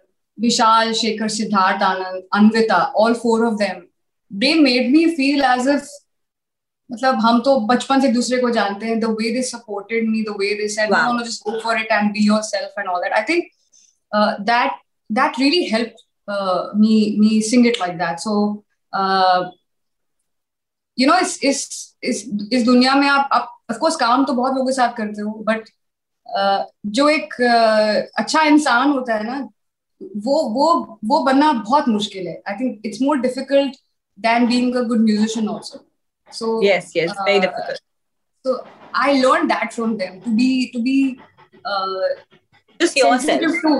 Vishal, 0.42 0.92
Shekhar, 0.92 1.30
Siddharth, 1.30 1.80
Anand, 1.80 2.22
Anvita, 2.34 2.92
all 2.96 3.14
four 3.14 3.46
of 3.46 3.58
them, 3.58 3.90
they 4.32 4.56
made 4.56 4.92
me 4.92 5.16
feel 5.16 5.44
as 5.44 5.68
if 5.68 5.88
मतलब 6.95 7.21
हम 7.21 7.41
तो 7.43 7.59
बचपन 7.67 8.01
से 8.01 8.09
दूसरे 8.13 8.39
को 8.41 8.51
जानते 8.51 8.87
हैं 8.87 8.99
the 9.01 9.05
way 9.21 9.31
they 9.35 9.43
supported 9.43 10.09
me 10.09 10.23
the 10.23 10.35
way 10.41 10.55
they 10.55 10.69
said 10.69 10.91
you 10.91 11.13
know 11.13 11.25
just 11.25 11.49
go 11.49 11.59
for 11.61 11.81
it 11.81 11.93
and 11.93 12.13
be 12.13 12.27
yourself 12.27 12.79
and 12.79 12.89
all 12.89 13.01
that 13.03 13.13
I 13.13 13.23
think 13.29 13.51
that 14.51 14.81
that 15.11 15.39
really 15.41 15.65
help 15.65 15.95
me 16.77 16.95
me 17.21 17.41
sing 17.51 17.67
it 17.67 17.81
like 17.81 17.99
that 17.99 18.19
so 18.19 18.37
you 20.99 21.07
know 21.07 21.19
इस 21.19 21.39
इस 21.45 21.63
इस 22.03 22.25
इस 22.53 22.65
दुनिया 22.65 22.95
में 22.95 23.09
आप 23.09 23.29
आप 23.33 23.51
of 23.71 23.79
course 23.79 23.97
काम 23.97 24.25
तो 24.25 24.33
बहुत 24.33 24.53
लोगों 24.53 24.67
के 24.67 24.73
साथ 24.73 24.97
करते 24.97 25.23
हो 25.23 25.31
बट 25.49 25.69
uh, 26.27 26.65
जो 26.87 27.09
एक 27.09 27.35
uh, 27.35 28.21
अच्छा 28.23 28.43
इंसान 28.43 28.91
होता 28.91 29.15
है 29.15 29.25
ना 29.25 29.39
वो 30.27 30.43
वो 30.51 30.67
वो 31.05 31.19
बनना 31.25 31.53
बहुत 31.53 31.89
मुश्किल 31.89 32.27
है. 32.29 32.43
I 32.49 32.55
think 32.55 32.83
it's 32.87 33.03
more 33.03 33.19
difficult 33.19 33.77
then 34.19 34.47
being 34.47 34.75
a 34.77 34.83
good 34.83 35.01
musician 35.01 35.49
also 35.49 35.85
so 36.41 36.47
yes 36.69 36.91
yes 36.99 37.11
very 37.27 37.39
Uh, 37.39 37.45
difficult. 37.45 37.81
so 38.47 38.53
I 39.07 39.11
learned 39.25 39.51
that 39.55 39.69
from 39.77 39.93
them 40.01 40.15
to 40.25 40.31
be 40.41 40.49
to 40.75 40.81
be 40.89 40.97
uh, 41.73 42.09
just 42.83 42.97
yourself. 43.03 43.41
to 43.67 43.73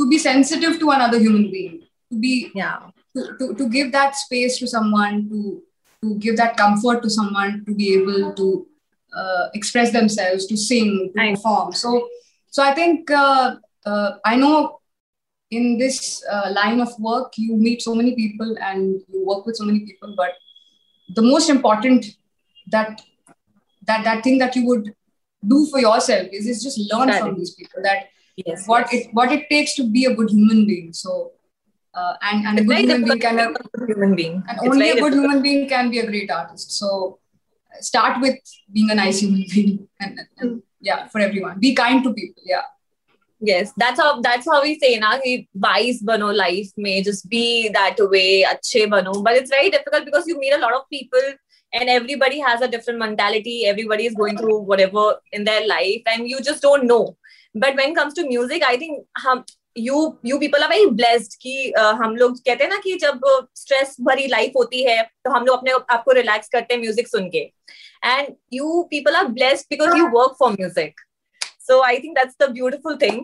to 0.00 0.04
be 0.12 0.18
sensitive 0.24 0.74
to 0.82 0.90
another 0.96 1.18
human 1.26 1.46
being 1.54 1.74
to 2.12 2.18
be 2.24 2.34
yeah. 2.60 2.76
to, 3.16 3.22
to, 3.38 3.46
to 3.60 3.64
give 3.76 3.88
that 3.96 4.12
space 4.24 4.54
to 4.60 4.66
someone 4.74 5.16
to 5.30 5.40
to 6.02 6.14
give 6.26 6.36
that 6.42 6.56
comfort 6.60 7.02
to 7.06 7.10
someone 7.16 7.50
to 7.66 7.74
be 7.80 7.88
able 7.96 8.22
to 8.40 8.46
uh, 9.20 9.44
express 9.60 9.92
themselves 9.98 10.46
to 10.52 10.56
sing 10.68 10.92
to 11.16 11.20
I- 11.24 11.32
perform. 11.34 11.72
So 11.82 11.90
so 12.56 12.62
i 12.68 12.72
think 12.78 13.10
uh, 13.24 13.46
uh, 13.90 14.10
i 14.30 14.36
know 14.44 14.54
in 15.58 15.64
this 15.82 15.96
uh, 16.34 16.48
line 16.58 16.80
of 16.86 16.90
work 17.08 17.28
you 17.44 17.56
meet 17.66 17.82
so 17.88 17.94
many 18.00 18.12
people 18.22 18.50
and 18.68 19.00
you 19.12 19.20
work 19.30 19.42
with 19.46 19.56
so 19.60 19.64
many 19.70 19.80
people 19.90 20.14
but 20.22 20.32
the 21.14 21.22
most 21.22 21.50
important 21.50 22.06
that 22.68 23.00
that 23.86 24.04
that 24.04 24.22
thing 24.24 24.38
that 24.38 24.54
you 24.56 24.66
would 24.66 24.94
do 25.46 25.66
for 25.66 25.80
yourself 25.80 26.28
is, 26.32 26.46
is 26.46 26.62
just 26.62 26.78
learn 26.92 27.08
from 27.12 27.20
Correct. 27.20 27.38
these 27.38 27.54
people 27.54 27.82
that 27.82 28.08
yes 28.36 28.66
what 28.66 28.92
yes. 28.92 29.06
it 29.06 29.14
what 29.14 29.32
it 29.32 29.48
takes 29.50 29.74
to 29.76 29.84
be 29.90 30.04
a 30.06 30.14
good 30.14 30.30
human 30.30 30.66
being. 30.66 30.92
So, 30.92 31.32
uh, 31.94 32.14
and 32.22 32.46
and 32.46 32.58
a 32.58 32.64
good 32.64 32.78
human 32.78 33.04
being 33.04 33.18
difficult 33.18 33.20
can 33.20 33.36
to 33.38 33.60
become 33.62 33.82
a 33.82 33.86
human 33.94 34.14
being 34.16 34.42
and 34.48 34.58
It's 34.62 34.68
only 34.74 34.90
a 34.90 34.94
good 34.94 35.10
difficult. 35.10 35.14
human 35.14 35.42
being 35.42 35.68
can 35.68 35.90
be 35.90 35.98
a 35.98 36.06
great 36.06 36.30
artist. 36.30 36.72
So, 36.72 37.18
uh, 37.72 37.80
start 37.80 38.20
with 38.20 38.38
being 38.72 38.90
a 38.90 38.94
nice 38.94 39.20
human 39.20 39.44
being, 39.54 39.88
and, 40.00 40.18
and, 40.18 40.28
and 40.38 40.62
yeah, 40.80 41.08
for 41.08 41.20
everyone, 41.20 41.58
be 41.60 41.74
kind 41.74 42.02
to 42.04 42.14
people. 42.14 42.42
Yeah, 42.44 42.62
yes 43.42 43.72
that's 43.76 44.00
how 44.00 44.20
that's 44.20 44.46
how 44.46 44.58
we 44.62 44.74
say 44.78 44.90
na 45.04 45.12
कि 45.22 45.46
wise 45.66 46.02
बनो 46.10 46.32
life 46.40 46.72
में 46.78 47.04
just 47.04 47.28
be 47.28 47.68
that 47.76 48.02
way 48.12 48.42
अच्छे 48.50 48.86
बनो 48.90 49.14
but 49.24 49.40
it's 49.40 49.50
very 49.50 49.70
difficult 49.70 50.04
because 50.10 50.28
you 50.32 50.38
meet 50.42 50.58
a 50.58 50.60
lot 50.64 50.74
of 50.74 50.84
people 50.96 51.32
and 51.72 51.88
everybody 51.88 52.38
has 52.40 52.62
a 52.62 52.68
different 52.68 52.98
mentality 52.98 53.56
everybody 53.72 54.06
is 54.06 54.14
going 54.14 54.38
through 54.38 54.60
whatever 54.70 55.06
in 55.32 55.44
their 55.44 55.66
life 55.66 56.12
and 56.14 56.28
you 56.34 56.40
just 56.50 56.62
don't 56.68 56.86
know 56.92 57.16
but 57.54 57.76
when 57.76 57.90
it 57.90 57.96
comes 57.96 58.14
to 58.14 58.28
music 58.28 58.62
I 58.62 58.76
think 58.76 59.04
हम 59.26 59.44
you 59.76 60.00
you 60.22 60.38
people 60.38 60.62
are 60.64 60.68
very 60.68 60.90
blessed 60.96 61.38
कि 61.42 61.72
uh, 61.78 61.94
लोग 62.22 62.38
कहते 62.38 62.64
हैं 62.64 62.70
ना 62.70 62.78
कि 62.84 62.96
जब 63.04 63.20
stress 63.56 63.96
भरी 64.08 64.26
life 64.28 64.52
होती 64.56 64.82
है 64.84 65.02
तो 65.02 65.30
हम 65.30 65.46
लोग 65.46 65.58
अपने 65.58 65.72
आप 65.94 66.02
को 66.04 66.12
रिलैक्स 66.12 66.48
करते 66.48 66.74
हैं 66.74 66.80
म्यूज़िक 66.80 67.08
सुन 67.08 67.28
के 67.30 67.50
and 68.04 68.34
you 68.50 68.86
people 68.90 69.16
are 69.16 69.28
blessed 69.28 69.68
because 69.68 69.96
you 69.96 70.10
work 70.12 70.36
for 70.36 70.50
music 70.58 70.94
so 71.68 71.84
i 71.84 71.94
think 72.00 72.18
that's 72.18 72.36
the 72.42 72.50
beautiful 72.58 72.96
thing 73.04 73.20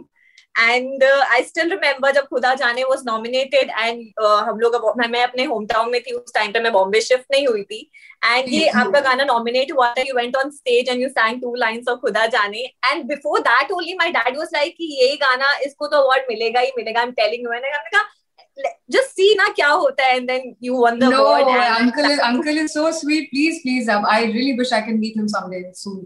and 0.62 1.02
uh, 1.04 1.22
i 1.34 1.38
still 1.48 1.68
remember 1.72 2.10
जब 2.14 2.26
खुदा 2.28 2.52
जाने 2.60 2.84
was 2.90 3.02
nominated 3.08 3.70
and 3.82 4.00
uh, 4.24 4.40
हम 4.48 4.58
लोग 4.60 4.74
मैं 5.10 5.22
अपने 5.22 5.44
होम 5.52 5.66
टाउन 5.66 5.90
में 5.90 6.00
थी 6.02 6.12
उस 6.12 6.34
टाइम 6.34 6.52
पे 6.52 6.60
मैं 6.60 6.72
बॉम्बे 6.72 7.00
शिफ्ट 7.00 7.24
नहीं 7.32 7.46
हुई 7.46 7.62
थी 7.62 7.80
एंड 8.24 8.48
ये 8.48 8.68
Mhm. 8.68 8.78
आपका 8.80 9.00
गाना 9.00 9.24
नॉमिनेट 9.24 9.72
हुआ 9.72 9.88
था 9.98 10.02
you 10.08 10.14
went 10.16 10.36
on 10.36 10.50
stage 10.50 10.88
and 10.88 11.00
you 11.02 11.08
sang 11.18 11.40
two 11.42 11.54
lines 11.64 11.88
of 11.88 11.98
Khuda 12.00 12.26
Jaane 12.36 12.64
and 12.84 13.04
before 13.08 13.40
that 13.48 13.72
only 13.72 13.94
my 14.00 14.10
dad 14.18 14.38
was 14.38 14.48
like 14.54 14.74
कि 14.78 14.92
ये 15.02 15.14
गाना 15.22 15.52
इसको 15.66 15.86
तो 15.86 16.02
अवार्ड 16.02 16.24
मिलेगा 16.30 16.60
ही 16.60 16.72
मिलेगा 16.78 17.00
आई 17.00 17.06
एम 17.06 17.12
टेलिंग 17.20 17.44
यू 17.44 17.50
मैंने 17.50 17.70
कहा 17.70 18.06
जस्ट 18.90 19.10
सी 19.16 19.34
ना 19.38 19.48
क्या 19.56 19.68
होता 19.70 20.04
है 20.04 20.16
and 20.16 20.26
then 20.30 20.54
you 20.62 20.76
won 20.84 20.98
the 20.98 21.12
no, 21.12 21.18
award 21.24 21.48
uncle, 21.80 22.10
is, 22.12 22.20
uncle 22.28 22.62
is 22.62 22.72
so 22.76 22.90
sweet. 23.00 23.28
Please, 23.34 23.60
please, 23.64 23.90
I 24.12 24.22
really 24.36 24.54
wish 24.60 24.72
I 24.78 24.80
can 24.86 24.98
meet 25.02 25.20
him 25.20 25.28
someday 25.34 25.60
soon. 25.82 26.00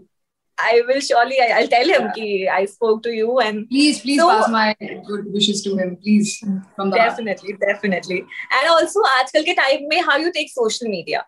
I 0.59 0.81
will 0.87 0.99
surely 1.01 1.37
I, 1.41 1.47
I'll 1.59 1.67
tell 1.67 1.87
him 1.87 2.11
Yeah. 2.15 2.55
I 2.55 2.65
spoke 2.65 3.01
to 3.03 3.11
you 3.11 3.39
and 3.39 3.67
Please, 3.69 3.99
please 4.01 4.19
So- 4.19 4.29
pass 4.29 4.49
my 4.49 4.75
good 5.07 5.31
wishes 5.33 5.61
to 5.63 5.75
him, 5.77 5.97
please, 5.97 6.37
from 6.75 6.89
the 6.91 6.97
definitely 6.97 7.53
heart. 7.53 7.61
definitely 7.69 8.19
and 8.59 8.69
also 8.69 9.03
आजकल 9.19 9.43
के 9.43 9.53
time 9.61 9.87
में 9.89 10.01
how 10.09 10.17
you 10.25 10.31
take 10.31 10.51
social 10.57 10.87
media 10.95 11.23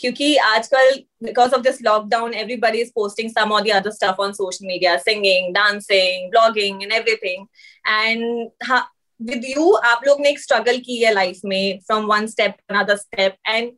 क्योंकि 0.00 0.34
आजकल 0.44 1.04
because 1.24 1.52
of 1.56 1.62
this 1.64 1.80
lockdown 1.82 2.32
everybody 2.34 2.80
is 2.84 2.90
posting 2.96 3.28
some 3.34 3.52
or 3.52 3.60
the 3.62 3.72
other 3.72 3.90
stuff 3.92 4.16
on 4.18 4.32
social 4.34 4.66
media 4.70 4.94
singing 5.08 5.52
dancing 5.52 6.30
blogging 6.34 6.82
and 6.82 6.92
everything 6.92 7.46
and 7.86 8.50
ha, 8.70 8.80
with 9.20 9.44
you 9.50 9.66
आप 9.92 10.00
लोग 10.06 10.20
ने 10.20 10.30
एक 10.30 10.40
struggle 10.44 10.80
की 10.86 10.96
है 11.04 11.12
life 11.14 11.40
में 11.44 11.80
from 11.90 12.08
one 12.14 12.26
step 12.34 12.56
to 12.58 12.74
another 12.76 12.96
step 13.02 13.36
and 13.54 13.70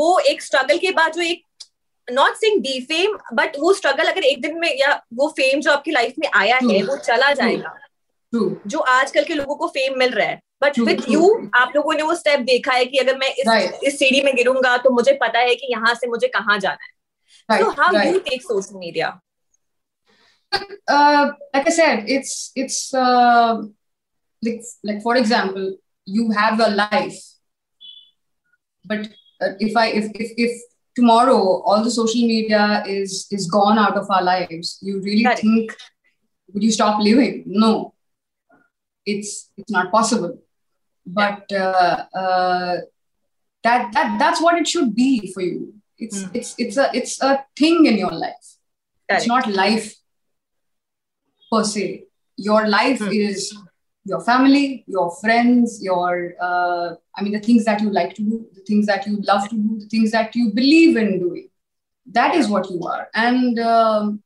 वो 0.00 0.18
एक 0.30 0.42
struggle 0.42 0.78
के 0.80 0.90
बाद 0.98 1.12
जो 1.12 1.22
एक 1.22 1.42
not 2.12 2.34
sing 2.36 2.60
the 2.62 2.80
fame 2.80 3.16
but 3.34 3.56
वो 3.58 3.72
स्ट्रगल 3.72 4.04
अगर 4.04 4.24
एक 4.24 4.42
दिन 4.42 4.58
में 4.58 4.78
या 4.78 5.02
वो 5.14 5.28
फेम 5.28 5.60
जो 5.60 5.72
आपकी 5.72 5.90
लाइफ 5.90 6.14
में 6.18 6.28
आया 6.34 6.56
है 6.56 6.82
वो 6.82 6.96
चला 6.96 7.32
जाएगा। 7.32 7.74
जो 8.66 8.78
आजकल 8.78 9.24
के 9.24 9.34
लोगों 9.34 9.56
को 9.56 9.66
फेम 9.66 9.98
मिल 9.98 10.10
रहा 10.10 10.26
है। 10.26 10.40
बट 10.62 10.78
विथ 10.78 10.96
यू 11.08 11.50
आप 11.54 11.72
लोगों 11.76 11.94
ने 11.94 12.02
वो 12.02 12.14
स्टेप 12.14 12.40
देखा 12.40 12.72
है 12.72 12.84
कि 12.84 12.98
अगर 12.98 13.18
मैं 13.18 13.34
इस 13.34 13.46
right. 13.46 13.84
इस 13.84 13.98
सीढ़ी 13.98 14.20
में 14.22 14.36
गिरूँगा 14.36 14.76
तो 14.76 14.90
मुझे 14.90 15.12
पता 15.12 15.38
है 15.38 15.54
कि 15.54 15.66
यहाँ 15.70 15.94
से 15.94 16.06
मुझे 16.06 16.28
कहाँ 16.28 16.58
जाना 16.58 16.84
है। 16.84 17.62
So 17.62 17.70
how 17.70 18.12
you 18.12 18.18
take 18.18 18.42
social 18.42 18.78
media 18.78 19.20
like 21.54 21.66
i 21.68 21.72
said 21.76 22.04
it's 22.14 22.52
it's 22.54 22.94
uh, 22.94 23.54
like 24.42 24.60
like 24.84 25.00
for 25.02 25.14
example 25.16 25.66
tomorrow 30.96 31.40
all 31.66 31.84
the 31.84 31.90
social 31.90 32.22
media 32.22 32.82
is 32.86 33.26
is 33.30 33.46
gone 33.50 33.78
out 33.78 33.96
of 33.96 34.10
our 34.10 34.22
lives. 34.22 34.78
You 34.82 35.00
really 35.02 35.26
think 35.36 35.76
would 36.52 36.62
you 36.62 36.72
stop 36.72 37.00
living? 37.00 37.44
No. 37.46 37.94
It's 39.04 39.50
it's 39.56 39.70
not 39.70 39.92
possible. 39.92 40.38
But 41.06 41.52
uh, 41.52 42.04
uh, 42.22 42.76
that 43.62 43.92
that 43.92 44.16
that's 44.18 44.40
what 44.42 44.56
it 44.58 44.66
should 44.66 44.94
be 44.94 45.32
for 45.32 45.42
you. 45.42 45.74
It's 45.98 46.22
Hmm. 46.22 46.30
it's 46.34 46.54
it's 46.58 46.76
a 46.76 46.90
it's 46.92 47.20
a 47.22 47.44
thing 47.56 47.86
in 47.86 47.98
your 47.98 48.10
life. 48.12 48.48
It's 49.08 49.26
not 49.26 49.46
life 49.48 49.94
per 51.52 51.62
se. 51.64 52.04
Your 52.36 52.66
life 52.68 52.98
Hmm. 52.98 53.12
is 53.12 53.54
your 54.11 54.19
family 54.27 54.83
your 54.87 55.07
friends 55.21 55.79
your 55.87 56.33
uh, 56.47 56.87
i 57.17 57.21
mean 57.23 57.33
the 57.37 57.39
things 57.47 57.65
that 57.65 57.81
you 57.81 57.89
like 57.97 58.13
to 58.19 58.23
do 58.29 58.37
the 58.59 58.61
things 58.69 58.85
that 58.91 59.05
you 59.07 59.17
love 59.31 59.43
to 59.49 59.55
do 59.55 59.79
the 59.79 59.89
things 59.95 60.11
that 60.11 60.35
you 60.35 60.45
believe 60.59 60.97
in 60.97 61.11
doing 61.19 61.47
that 62.19 62.35
is 62.35 62.47
what 62.53 62.69
you 62.71 62.79
are 62.93 63.07
and 63.13 63.59
um, 63.59 64.23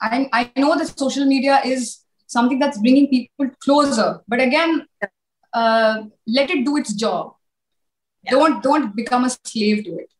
I, 0.00 0.28
I 0.32 0.60
know 0.60 0.76
that 0.78 0.98
social 0.98 1.24
media 1.24 1.60
is 1.64 2.04
something 2.26 2.58
that's 2.58 2.78
bringing 2.78 3.08
people 3.08 3.48
closer 3.64 4.20
but 4.28 4.40
again 4.40 4.86
uh, 5.52 6.02
let 6.26 6.50
it 6.50 6.64
do 6.70 6.76
its 6.82 6.92
job 7.06 7.32
Yeah. 8.26 8.32
don't 8.34 8.62
don't 8.64 8.92
become 8.98 9.24
a 9.26 9.30
slave 9.30 9.80
to 9.86 9.96
it 10.02 10.10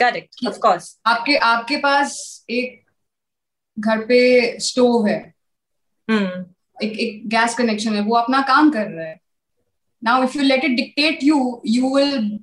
Correct. 0.00 0.36
Of 0.50 0.58
course. 0.64 0.84
आपके 1.12 1.36
आपके 1.46 1.76
पास 1.86 2.12
एक 2.50 2.84
घर 3.86 4.04
पे 4.10 4.20
stove 4.66 5.06
है 5.06 5.18
Hmm. 6.10 6.38
एक 6.82 6.98
एक 7.06 7.28
gas 7.30 7.54
connection 7.54 7.94
है 7.96 8.02
वो 8.04 8.14
अपना 8.16 8.40
काम 8.52 8.70
कर 8.76 8.86
रहा 8.90 9.06
है 9.06 9.18
now 10.04 10.22
if 10.24 10.36
you 10.36 10.42
let 10.42 10.64
it 10.64 10.76
dictate 10.76 11.24
you 11.24 11.40
you 11.78 11.94
will 11.96 12.38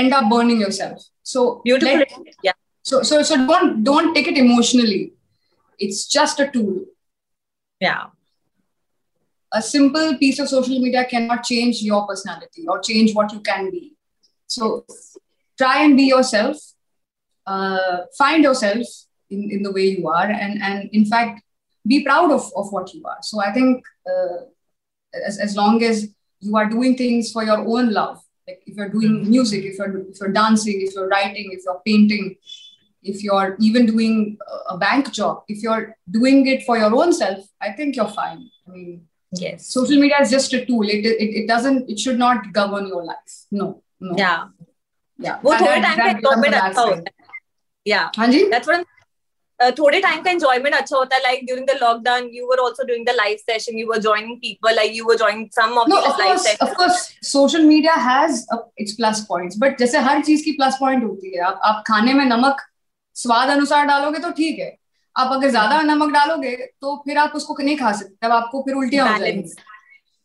end 0.00 0.12
up 0.16 0.26
burning 0.30 0.58
yourself 0.62 0.98
so 1.30 1.40
Beautiful. 1.62 2.00
let- 2.00 2.34
yeah. 2.48 2.54
so 2.90 2.98
so 3.08 3.16
so 3.30 3.38
don't 3.48 3.72
don't 3.86 4.12
take 4.18 4.28
it 4.32 4.36
emotionally 4.42 4.98
it's 5.86 6.02
just 6.12 6.42
a 6.44 6.46
tool 6.52 6.76
Yeah. 7.80 8.02
a 9.52 9.62
simple 9.70 10.12
piece 10.20 10.38
of 10.44 10.48
social 10.48 10.78
media 10.84 11.02
cannot 11.12 11.42
change 11.50 11.80
your 11.88 12.00
personality 12.10 12.66
or 12.74 12.76
change 12.90 13.14
what 13.18 13.32
you 13.36 13.40
can 13.50 13.70
be 13.70 13.82
so 14.56 14.68
try 15.58 15.74
and 15.86 15.96
be 16.02 16.06
yourself 16.12 16.62
uh, 17.46 17.96
find 18.20 18.44
yourself 18.50 18.86
in, 19.30 19.40
in 19.56 19.62
the 19.68 19.72
way 19.78 19.86
you 19.96 20.08
are 20.20 20.28
and 20.44 20.62
and 20.70 20.98
in 21.00 21.04
fact 21.14 21.42
be 21.86 22.04
proud 22.04 22.30
of, 22.30 22.50
of 22.56 22.70
what 22.72 22.92
you 22.94 23.02
are 23.04 23.18
so 23.22 23.40
i 23.40 23.52
think 23.52 23.84
uh, 24.12 24.38
as, 25.28 25.38
as 25.38 25.56
long 25.56 25.82
as 25.82 26.08
you 26.40 26.56
are 26.56 26.66
doing 26.68 26.96
things 26.96 27.30
for 27.32 27.42
your 27.44 27.58
own 27.74 27.92
love 27.92 28.18
like 28.48 28.60
if 28.66 28.76
you're 28.76 28.88
doing 28.96 29.14
music 29.30 29.64
if 29.70 29.78
you're 29.78 30.00
if 30.10 30.20
you're 30.20 30.32
dancing 30.32 30.80
if 30.86 30.94
you're 30.94 31.08
writing 31.08 31.48
if 31.56 31.60
you're 31.64 31.80
painting 31.86 32.34
if 33.02 33.22
you're 33.26 33.56
even 33.66 33.86
doing 33.86 34.36
a- 34.54 34.74
a 34.74 34.78
bank 34.78 35.10
job 35.18 35.42
if 35.48 35.62
you're 35.66 35.96
doing 36.18 36.46
it 36.54 36.62
for 36.68 36.76
your 36.82 36.92
own 37.02 37.12
self 37.20 37.38
i 37.60 37.70
think 37.80 37.96
you're 37.96 38.14
fine 38.22 38.42
i 38.66 38.70
mean 38.70 39.00
Yes. 39.40 39.66
social 39.72 39.98
media 40.02 40.16
is 40.22 40.30
just 40.30 40.52
a 40.58 40.64
tool 40.66 40.82
it, 40.94 41.04
it, 41.06 41.28
it 41.40 41.46
doesn't 41.50 41.88
it 41.88 42.00
should 42.04 42.18
not 42.18 42.52
govern 42.52 42.88
your 42.92 43.02
life 43.10 43.34
no 43.58 43.66
no 44.00 44.14
Yeah. 44.22 44.48
yeah 45.26 45.36
वो 45.44 45.52
And 45.52 45.60
थोड़े 45.60 45.76
that- 45.82 45.84
time 45.84 45.98
का 45.98 46.06
that 46.06 46.16
becomes 46.20 46.44
enjoyment 46.46 46.54
a 46.54 46.62
अच्छा 46.68 46.84
bad 46.84 46.88
होता 46.88 46.96
thing. 46.96 47.04
है 47.06 47.92
या 47.92 48.00
हाँ 48.16 48.26
जी 48.32 48.40
that's 48.54 48.70
what 48.70 48.76
I'm 48.78 48.86
uh, 48.86 48.93
थोड़े 49.77 49.99
time 50.01 50.21
का 50.21 50.31
एंजॉयमेंट 50.31 50.75
अच्छा 50.75 50.95
होता 50.97 51.15
है 51.15 51.21
like 51.23 51.45
during 51.45 51.67
the 51.67 51.77
lockdown 51.81 52.29
you 52.33 52.45
were 52.47 52.59
also 52.63 52.83
doing 52.87 53.05
the 53.05 53.13
live 53.15 53.37
session 53.41 53.77
you 53.79 53.87
were 53.89 53.97
joining 54.05 54.37
people 54.37 54.75
like 54.75 54.95
you 54.95 55.05
were 55.05 55.15
joining 55.17 55.47
some 55.55 55.77
of 55.79 55.89
these 55.89 56.09
of 56.09 56.19
live 56.19 56.37
session 56.45 56.73
course 56.79 57.01
social 57.29 57.67
media 57.69 57.95
has 58.07 58.43
a, 58.53 58.59
its 58.83 58.97
plus 58.99 59.23
points 59.31 59.59
but 59.63 59.79
जैसे 59.79 59.99
हर 60.09 60.21
चीज़ 60.29 60.43
की 60.45 60.55
plus 60.61 60.79
point 60.83 61.03
होती 61.07 61.35
है। 61.35 61.41
आप 61.43 61.59
आप 61.63 61.83
खाने 61.87 62.13
में 62.13 62.25
नमक 62.25 62.61
स्वाद 63.15 63.49
अनुसार 63.49 63.85
डालोगे 63.87 64.19
तो 64.19 64.31
ठीक 64.43 64.59
है। 64.59 64.75
आप 65.15 65.31
अगर 65.33 65.49
ज़्यादा 65.49 65.81
नमक 65.81 66.13
डालोगे 66.13 66.55
तो 66.81 66.95
फिर 67.05 67.17
आप 67.17 67.35
उसको 67.35 67.57
नहीं 67.63 67.77
खा 67.77 67.91
सकते 67.99 68.27
अब 68.27 68.33
आपको 68.33 68.61
फिर 68.61 68.75
उल्टियाँ 68.75 69.11
हो 69.11 69.17
जाएँगी। 69.19 69.53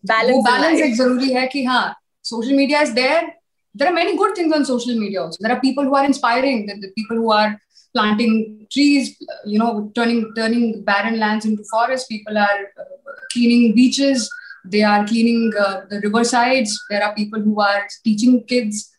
बैलेंस 0.05 0.45
बैलेंस 0.47 0.81
एक 0.81 0.95
ज़रूरी 0.97 1.33
है 1.33 1.47
कि 1.49 1.65
हाँ 1.65 1.85
social 2.25 2.57
media 2.57 2.81
is 2.83 2.95
there. 2.95 3.29
There 3.75 3.89
are 3.89 3.95
many 3.97 4.13
good 4.19 4.33
things 4.37 4.53
on 4.55 4.65
social 4.69 4.97
media 5.01 5.19
also. 5.23 5.39
There 5.45 5.53
are 5.55 5.61
people 5.65 5.85
who 5.89 5.95
are 5.97 6.05
inspiring 6.05 6.63
the, 6.69 6.75
the 6.85 6.89
people 6.95 7.19
who 7.19 7.29
are 7.33 7.51
planting 7.95 8.67
trees 8.73 9.17
you 9.45 9.59
know 9.59 9.91
turning 9.95 10.33
turning 10.37 10.83
barren 10.85 11.19
lands 11.19 11.45
into 11.45 11.65
forests. 11.71 12.07
People 12.09 12.39
are 12.39 12.61
uh, 12.79 12.85
cleaning 13.33 13.75
beaches. 13.75 14.29
They 14.65 14.83
are 14.83 15.07
cleaning 15.07 15.53
uh, 15.59 15.83
the 15.91 16.01
river 16.01 16.23
sides 16.25 16.79
there 16.91 17.03
are 17.03 17.15
people 17.15 17.41
who 17.41 17.61
are 17.61 17.83
teaching 18.05 18.45
kids. 18.45 18.91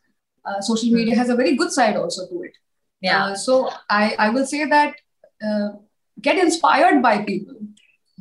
Uh, 0.43 0.59
social 0.61 0.89
media 0.89 1.15
has 1.15 1.29
a 1.29 1.35
very 1.35 1.55
good 1.55 1.71
side 1.71 1.95
also 1.95 2.27
to 2.29 2.41
it. 2.43 2.53
Yeah. 3.01 3.25
uh, 3.25 3.35
so 3.35 3.53
i 3.89 4.15
i 4.23 4.29
will 4.33 4.45
say 4.45 4.65
that 4.73 4.95
uh, 5.47 5.69
get 6.27 6.37
inspired 6.45 7.01
by 7.05 7.13
people 7.29 7.55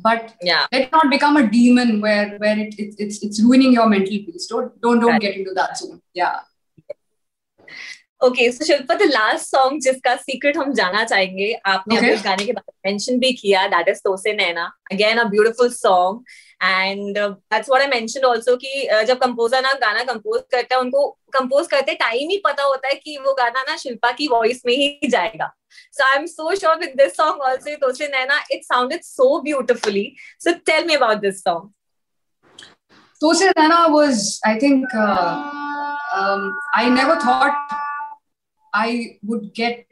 but 0.05 0.33
yeah, 0.41 0.65
let 0.71 0.91
not 0.91 1.09
become 1.11 1.35
a 1.37 1.47
demon 1.47 1.89
where 2.01 2.29
where 2.43 2.57
it, 2.57 2.73
it 2.83 2.95
it's 3.03 3.17
it's 3.25 3.39
ruining 3.47 3.73
your 3.73 3.87
mental 3.87 4.17
peace. 4.27 4.47
Don't 4.53 4.69
don't 4.85 4.99
don't 5.03 5.11
Right. 5.11 5.21
get 5.25 5.35
into 5.41 5.53
that 5.59 5.77
zone. 5.81 5.99
Yeah 6.21 6.39
okay 8.25 8.51
so 8.51 8.65
Shilpa 8.65 8.95
the 8.95 9.03
last 9.11 9.45
song 9.45 9.81
जिसका 9.81 10.15
secret 10.15 10.57
हम 10.57 10.73
जाना 10.73 11.03
चाहेंगे 11.03 11.51
आपने 11.65 11.97
अभी 11.97 12.07
Okay. 12.07 12.17
उस 12.17 12.23
गाने 12.25 12.45
के 12.45 12.51
बारे 12.53 12.71
में 12.71 12.91
मेंशन 12.91 13.19
भी 13.19 13.31
किया 13.33 13.65
that 13.67 13.87
is 13.89 13.99
Tose 14.03 14.33
Naina 14.33 14.65
again 14.91 15.17
a 15.17 15.23
beautiful 15.29 15.69
song 15.73 16.19
and 16.63 17.17
that's 17.17 17.69
what 17.69 17.81
I 17.81 17.87
mention 17.87 18.27
also 18.29 18.55
कि 18.57 18.87
uh, 18.93 19.03
जब 19.03 19.17
कंपोजर 19.23 19.61
ना 19.61 19.73
गाना 19.85 20.03
कंपोज 20.11 20.41
करता 20.51 20.75
है 20.75 20.81
उनको 20.81 21.07
कंपोज 21.33 21.67
करते 21.67 21.93
टाइम 22.03 22.29
ही 22.29 22.37
पता 22.45 22.63
होता 22.63 22.87
है 22.87 22.95
कि 23.03 23.17
वो 23.25 23.33
गाना 23.39 23.63
ना 23.69 23.77
शिल्पा 23.85 24.11
की 24.21 24.27
वॉइस 24.31 24.61
में 24.65 24.73
ही 24.75 25.07
जाएगा 25.09 25.51
so 25.97 26.07
i'm 26.13 26.25
so 26.29 26.45
sure 26.61 26.77
with 26.79 26.95
this 27.01 27.13
song 27.19 27.37
also 27.49 27.75
tose 27.83 28.01
naina 28.15 28.39
it 28.55 28.65
sounded 28.65 29.05
so 29.09 29.27
beautifully. 29.43 30.17
So 30.39 30.53
tell 30.69 30.89
me 30.89 30.95
about 30.95 31.21
this 31.21 31.37
song. 31.43 31.69
Tose 33.21 33.43
Nana 33.59 33.77
was 33.93 34.25
I 34.45 34.59
think 34.59 34.93
uh, 35.03 35.29
um, 36.17 36.43
I 36.73 36.89
never 36.89 37.15
thought 37.17 37.79
I 38.72 39.18
would 39.22 39.54
get 39.54 39.86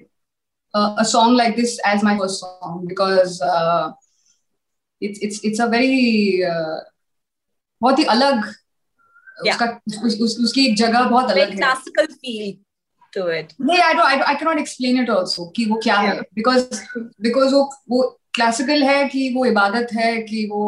uh, 0.74 0.96
a 0.98 1.04
song 1.04 1.36
like 1.36 1.56
this 1.56 1.78
as 1.84 2.02
my 2.02 2.18
first 2.18 2.40
song 2.40 2.84
because 2.86 3.40
uh, 3.40 3.92
it's 5.00 5.18
it's 5.20 5.40
it's 5.44 5.58
a 5.58 5.68
very 5.68 6.44
uh, 6.44 6.80
बहुत 7.82 7.98
ही 7.98 8.04
अलग 8.04 8.52
Yeah. 9.42 9.54
उसका 9.54 9.66
उस, 10.06 10.20
उस, 10.20 10.36
उसकी 10.44 10.66
एक 10.66 10.76
जगह 10.76 11.04
बहुत 11.08 11.30
very 11.30 11.40
अलग 11.42 11.52
है 11.52 11.58
classical 11.58 12.06
feel 12.18 12.52
to 13.16 13.22
it 13.36 13.54
नहीं 13.60 13.78
I 13.82 13.94
don't 13.94 14.06
I, 14.06 14.32
I 14.32 14.34
cannot 14.36 14.60
explain 14.62 15.00
it 15.02 15.10
also 15.10 15.46
कि 15.56 15.64
वो 15.70 15.80
क्या 15.82 15.96
है 16.00 16.20
because 16.38 16.68
because 17.26 17.52
वो 17.52 17.62
वो 17.90 17.98
classical 18.38 18.82
है 18.82 19.08
कि 19.08 19.32
वो 19.34 19.44
इबादत 19.46 19.92
है 19.92 20.10
कि 20.28 20.46
वो 20.52 20.62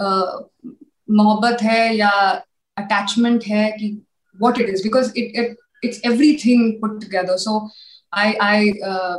uh, 0.00 0.42
मोहब्बत 1.10 1.62
है 1.62 1.96
या 1.96 2.12
attachment 2.76 3.46
है 3.46 3.70
कि 3.78 3.92
what 4.40 4.58
it 4.58 4.68
is 4.68 4.82
because 4.82 5.12
it, 5.14 5.30
it 5.44 5.56
it's 5.85 5.99
everything 6.03 6.79
put 6.81 6.99
together 7.01 7.37
so 7.37 7.69
I 8.11 8.27
I 8.49 8.57
uh, 8.91 9.15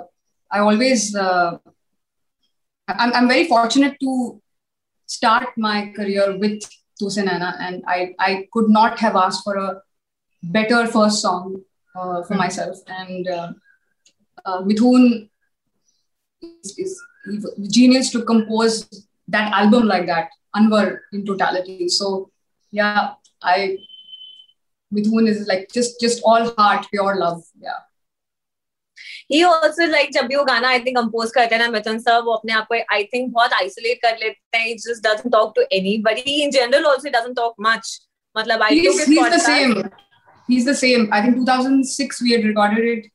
I 0.51 0.59
always 0.61 1.15
uh, 1.15 1.59
I'm 2.89 3.13
I'm 3.13 3.29
very 3.29 3.47
fortunate 3.55 3.97
to 4.01 4.43
start 5.07 5.49
my 5.57 5.93
career 5.97 6.37
with 6.37 6.63
Tose 7.01 7.19
Naina 7.29 7.51
and 7.61 7.83
I 7.87 8.15
I 8.19 8.31
could 8.53 8.71
not 8.79 8.99
have 9.07 9.17
asked 9.25 9.45
for 9.45 9.57
a 9.57 9.69
better 10.43 10.87
first 10.87 11.21
song 11.21 11.63
uh, 11.95 12.23
for 12.23 12.35
myself. 12.35 12.79
And 12.87 13.29
uh, 13.29 13.53
uh, 14.45 14.63
Mithun 14.63 15.29
is, 16.43 16.79
is 16.79 17.03
genius 17.69 18.11
to 18.11 18.23
compose 18.23 19.07
that 19.29 19.53
album 19.53 19.87
like 19.87 20.07
that, 20.07 20.31
Anwar 20.55 20.99
in 21.13 21.25
totality. 21.25 21.89
So 21.89 22.31
yeah, 22.71 23.15
I 23.43 23.79
Mithun 24.93 25.29
is 25.29 25.47
like 25.47 25.69
just 25.73 26.01
just 26.01 26.23
all 26.25 26.55
heart, 26.55 26.89
pure 26.91 27.17
love. 27.17 27.43
Yeah. 27.61 27.83
He 29.33 29.43
also 29.43 29.87
like 29.87 30.13
जब 30.13 30.27
भी 30.27 30.37
वो 30.37 30.45
गाना 30.45 30.69
I 30.69 30.79
think 30.81 30.97
compose 30.97 31.31
करते 31.35 31.55
हैं 31.55 31.63
ना 31.63 31.69
Mithun 31.71 31.99
sir 31.99 32.21
वो 32.23 32.33
अपने 32.33 32.53
आप 32.53 32.67
को 32.73 32.75
आई 32.95 33.05
थिंक 33.15 33.33
बहुत 33.33 33.53
आइसोलेट 33.53 33.99
कर 34.03 34.17
लेते 34.19 34.59
हैं 34.59 34.77
just 34.77 35.07
doesn't 35.07 35.33
talk 35.33 35.53
to 35.57 35.63
anybody 35.77 36.43
in 36.43 36.51
general 36.51 36.87
also 36.87 37.11
doesn't 37.11 37.37
talk 37.37 37.55
much 37.67 37.99
मतलब 38.37 38.63
I 38.63 38.79
He's, 38.79 38.87
took 38.87 39.09
he's 39.09 39.33
the 39.33 39.43
same. 39.49 39.75
He's 40.49 40.65
the 40.65 40.77
same. 40.81 41.09
I 41.13 41.21
think 41.23 41.37
2006 41.39 42.23
we 42.23 42.35
had 42.37 42.49
recorded 42.51 42.89
it. 42.95 43.11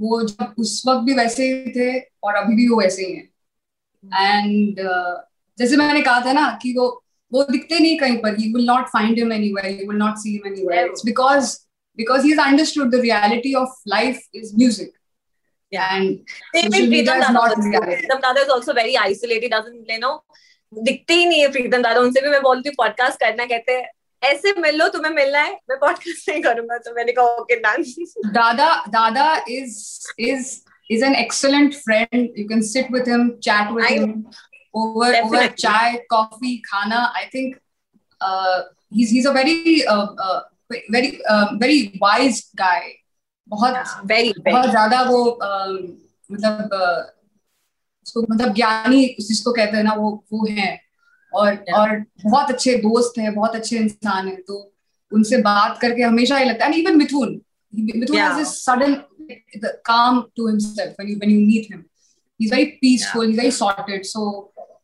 वो 0.00 0.22
जब 0.22 0.54
उस 0.58 0.82
वक्त 0.86 1.04
भी 1.04 1.14
वैसे 1.14 1.46
ही 1.52 1.72
थे 1.76 1.98
और 2.24 2.34
अभी 2.34 2.56
भी 2.56 2.68
वो 2.68 2.80
वैसे 2.80 3.06
ही 3.06 3.14
हैं 3.14 4.42
एंड 4.42 4.76
जैसे 5.58 5.76
मैंने 5.76 6.02
कहा 6.02 6.20
था 6.26 6.32
ना 6.32 6.48
कि 6.62 6.72
वो 6.78 6.86
वो 7.32 7.42
दिखते 7.42 7.78
नहीं 7.78 7.98
कहीं 7.98 8.16
पर। 8.16 8.36
You 8.40 8.56
will 8.56 8.66
not 8.66 8.86
find 8.86 9.18
him 9.18 9.32
anywhere 9.52 9.80
you 9.82 9.92
not 9.92 10.16
see 10.16 10.30
him 10.30 10.46
anywhere 10.66 10.86
it's 10.86 11.06
because 11.06 11.56
because 11.96 12.22
he 12.22 12.32
is 12.32 12.40
understood 12.40 12.90
the 12.90 12.94
reality 12.94 13.54
of 13.54 13.82
life 13.88 14.20
is 14.34 14.56
music 14.56 14.92
दिखते 20.72 21.14
ही 21.14 21.26
नहीं 21.26 21.40
है 21.40 21.48
प्रीतम 21.52 21.82
दादा 21.82 22.00
उनसे 22.00 22.20
भी 22.20 22.28
मैं 22.28 22.42
बोलती 22.42 22.68
हूँ 22.68 22.74
पॉडकास्ट 22.78 23.20
करना 23.20 23.44
कहते 23.44 23.72
हैं 23.72 23.90
ऐसे 24.22 24.52
मिल 24.60 24.76
लो 24.76 24.88
तुम्हें 24.88 25.12
मिलना 25.12 25.38
है 25.38 25.52
मैं 25.70 25.78
पॉडकास्ट 25.78 26.28
नहीं 26.28 26.42
करूँगा 26.42 26.78
तो 26.78 26.94
मैंने 26.94 27.12
कहा 27.12 27.24
ओके 27.24 27.56
डांस 27.56 27.94
दादा 28.26 28.84
दादा 28.88 29.44
is 29.48 29.78
is 30.18 30.60
is 30.90 31.04
an 31.04 31.14
excellent 31.14 31.74
friend 31.74 32.28
you 32.38 32.48
can 32.48 32.62
sit 32.62 32.92
with 32.92 33.08
him 33.08 33.30
chat 33.30 33.72
with 33.72 33.84
him 33.84 34.24
over 34.74 35.12
definitely. 35.12 35.38
over 35.38 35.54
chai 35.56 35.98
coffee 36.10 36.62
khana 36.62 37.00
i 37.14 37.24
think 37.32 37.58
uh, 38.20 38.62
he's 38.90 39.10
he's 39.10 39.26
a 39.26 39.32
very 39.32 39.86
uh, 39.86 40.06
uh, 40.18 40.40
very 40.90 41.20
uh, 41.28 41.46
very 41.56 41.98
wise 42.00 42.40
guy 42.54 42.94
बहुत 43.48 44.06
very, 44.06 44.32
बहुत 44.48 44.70
ज़्यादा 44.70 45.02
वो 45.02 45.20
uh, 45.42 45.72
मतलब 46.32 46.74
uh, 46.78 47.00
उसको 48.06 48.22
मतलब 48.30 48.54
ज्ञानी 48.54 49.06
जिसको 49.20 49.52
कहते 49.52 49.76
हैं 49.76 49.84
ना 49.84 49.94
वो 49.94 50.10
वो 50.32 50.46
है 50.50 50.70
और 51.34 51.52
yeah. 51.52 51.78
और 51.78 52.04
बहुत 52.24 52.50
अच्छे 52.50 52.74
दोस्त 52.84 53.18
हैं 53.18 53.34
बहुत 53.34 53.54
अच्छे 53.56 53.76
इंसान 53.78 54.28
हैं 54.28 54.40
तो 54.48 54.72
उनसे 55.12 55.36
बात 55.42 55.78
करके 55.82 56.02
हमेशा 56.02 56.36
ही 56.36 56.44
लगता 56.44 56.66
है 56.66 56.80
even 56.80 56.96
Mithun 56.96 57.40
Mithun 57.72 58.16
yeah. 58.16 58.28
has 58.28 58.38
this 58.38 58.62
sudden 58.64 59.04
calm 59.90 60.20
to 60.36 60.46
himself 60.46 61.00
when 61.00 61.08
you 61.08 61.16
when 61.22 61.34
you 61.34 61.40
meet 61.46 61.70
him 61.72 61.84
he's 62.40 62.50
very 62.50 62.78
peaceful 62.82 63.24
yeah. 63.24 63.30
he's 63.30 63.40
very 63.42 63.54
sorted 63.58 64.06
so 64.06 64.24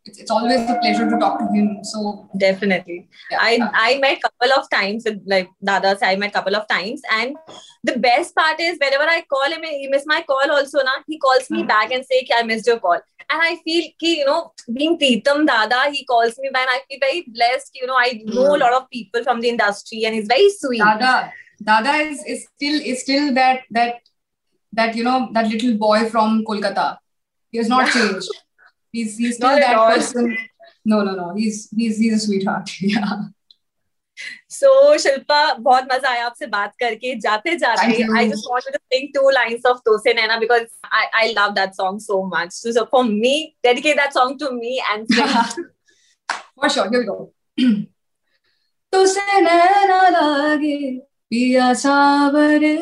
it's, 0.07 0.19
it's 0.19 0.31
always 0.31 0.69
a 0.69 0.79
pleasure 0.81 1.09
to 1.09 1.19
talk 1.19 1.39
to 1.39 1.47
him. 1.47 1.83
So 1.83 2.29
definitely, 2.37 3.09
yeah. 3.31 3.39
I 3.41 3.59
I 3.73 3.99
met 3.99 4.21
couple 4.23 4.53
of 4.59 4.69
times 4.71 5.05
with 5.07 5.23
like 5.27 5.49
Dadas. 5.65 5.99
I 6.03 6.17
met 6.17 6.33
couple 6.33 6.57
of 6.57 6.69
times, 6.69 7.01
and 7.11 7.37
the 7.83 7.99
best 7.99 8.35
part 8.35 8.61
is 8.61 8.79
whenever 8.79 9.05
I 9.05 9.23
call 9.23 9.51
him, 9.51 9.63
he 9.63 9.89
miss 9.89 10.05
my 10.07 10.23
call 10.23 10.51
also. 10.51 10.79
Na 10.79 10.97
he 11.07 11.19
calls 11.19 11.51
me 11.51 11.59
mm-hmm. 11.59 11.69
back 11.69 11.91
and 11.91 12.05
say, 12.05 12.27
"I 12.35 12.43
missed 12.43 12.67
your 12.67 12.79
call." 12.81 13.01
And 13.31 13.41
I 13.41 13.57
feel 13.65 13.91
ki, 13.99 14.19
you 14.19 14.27
know, 14.27 14.53
being 14.73 14.99
Pritam 14.99 15.47
Dada, 15.47 15.91
he 15.91 16.05
calls 16.05 16.39
me 16.39 16.51
back. 16.53 16.69
I 16.71 16.81
feel 16.89 16.99
very 17.01 17.25
blessed. 17.27 17.71
You 17.75 17.87
know, 17.87 17.97
I 17.97 18.23
know 18.27 18.51
mm. 18.51 18.57
a 18.57 18.59
lot 18.59 18.75
of 18.75 18.91
people 18.91 19.25
from 19.25 19.41
the 19.41 19.49
industry, 19.49 20.05
and 20.05 20.15
he's 20.15 20.27
very 20.27 20.51
sweet. 20.51 20.81
Dada, 20.81 21.33
Dada 21.63 21.95
is, 21.95 22.23
is 22.27 22.47
still 22.55 22.81
is 22.93 23.01
still 23.01 23.33
that 23.35 23.63
that 23.71 24.01
that 24.75 24.95
you 24.95 25.05
know 25.05 25.31
that 25.33 25.49
little 25.49 25.79
boy 25.79 26.11
from 26.11 26.45
Kolkata. 26.45 26.99
He 27.51 27.59
has 27.59 27.69
not 27.69 27.91
changed. 27.91 28.29
He's 28.95 29.19
he's 29.19 29.37
still 29.37 29.57
that 29.63 29.77
person. 29.93 30.37
No, 30.85 31.03
no, 31.07 31.15
no. 31.21 31.35
He's 31.35 31.69
he's 31.77 31.99
he's 31.99 32.15
a 32.15 32.19
sweetheart. 32.27 32.71
Yeah. 32.81 33.15
So 34.57 34.69
Shilpa, 35.05 35.39
बहुत 35.61 35.89
मज़ा 35.93 36.11
आया 36.11 36.27
आपसे 36.27 36.47
बात 36.47 36.75
करके 36.83 37.15
जाते 37.21 37.57
जाते 37.59 37.87
I 38.19 38.29
just 38.29 38.47
wanted 38.49 38.75
to 38.75 38.81
sing 38.93 39.11
two 39.15 39.29
lines 39.35 39.65
of 39.65 39.81
Tose 39.85 40.13
Naina 40.19 40.39
because 40.39 40.69
I 40.85 41.07
I 41.23 41.33
love 41.33 41.57
that 41.57 41.75
song 41.75 41.99
so 41.99 42.23
much. 42.25 42.53
So, 42.53 42.71
so 42.71 42.87
for 42.87 43.03
me, 43.05 43.57
dedicate 43.65 43.97
that 43.97 44.13
song 44.13 44.39
to 44.39 44.53
me 44.53 44.81
and 44.93 45.09
for 46.55 46.69
sure. 46.71 46.89
Here 46.91 47.01
we 47.01 47.07
go. 47.07 47.33
Tose 48.93 49.19
Naina 49.49 50.01
lage 50.19 51.03
पिया 51.31 51.73
सावरे 51.75 52.75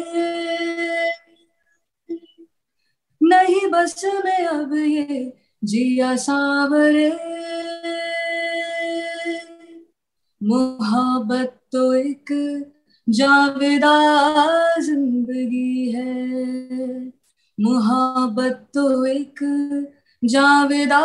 नहीं 3.23 3.67
बस 3.71 4.05
में 4.25 4.47
अब 4.47 4.73
ये 4.75 5.42
जिया 5.65 6.17
सावरे। 6.17 7.09
मोहब्बत 10.43 11.61
तो 11.73 11.95
एक 11.95 12.33
जावेदा 13.09 13.95
ज़िंदगी 14.81 15.91
है। 15.91 17.07
मोहब्बत 17.61 18.69
तो 18.75 19.07
एक 19.07 19.39
जावेदा 20.25 21.03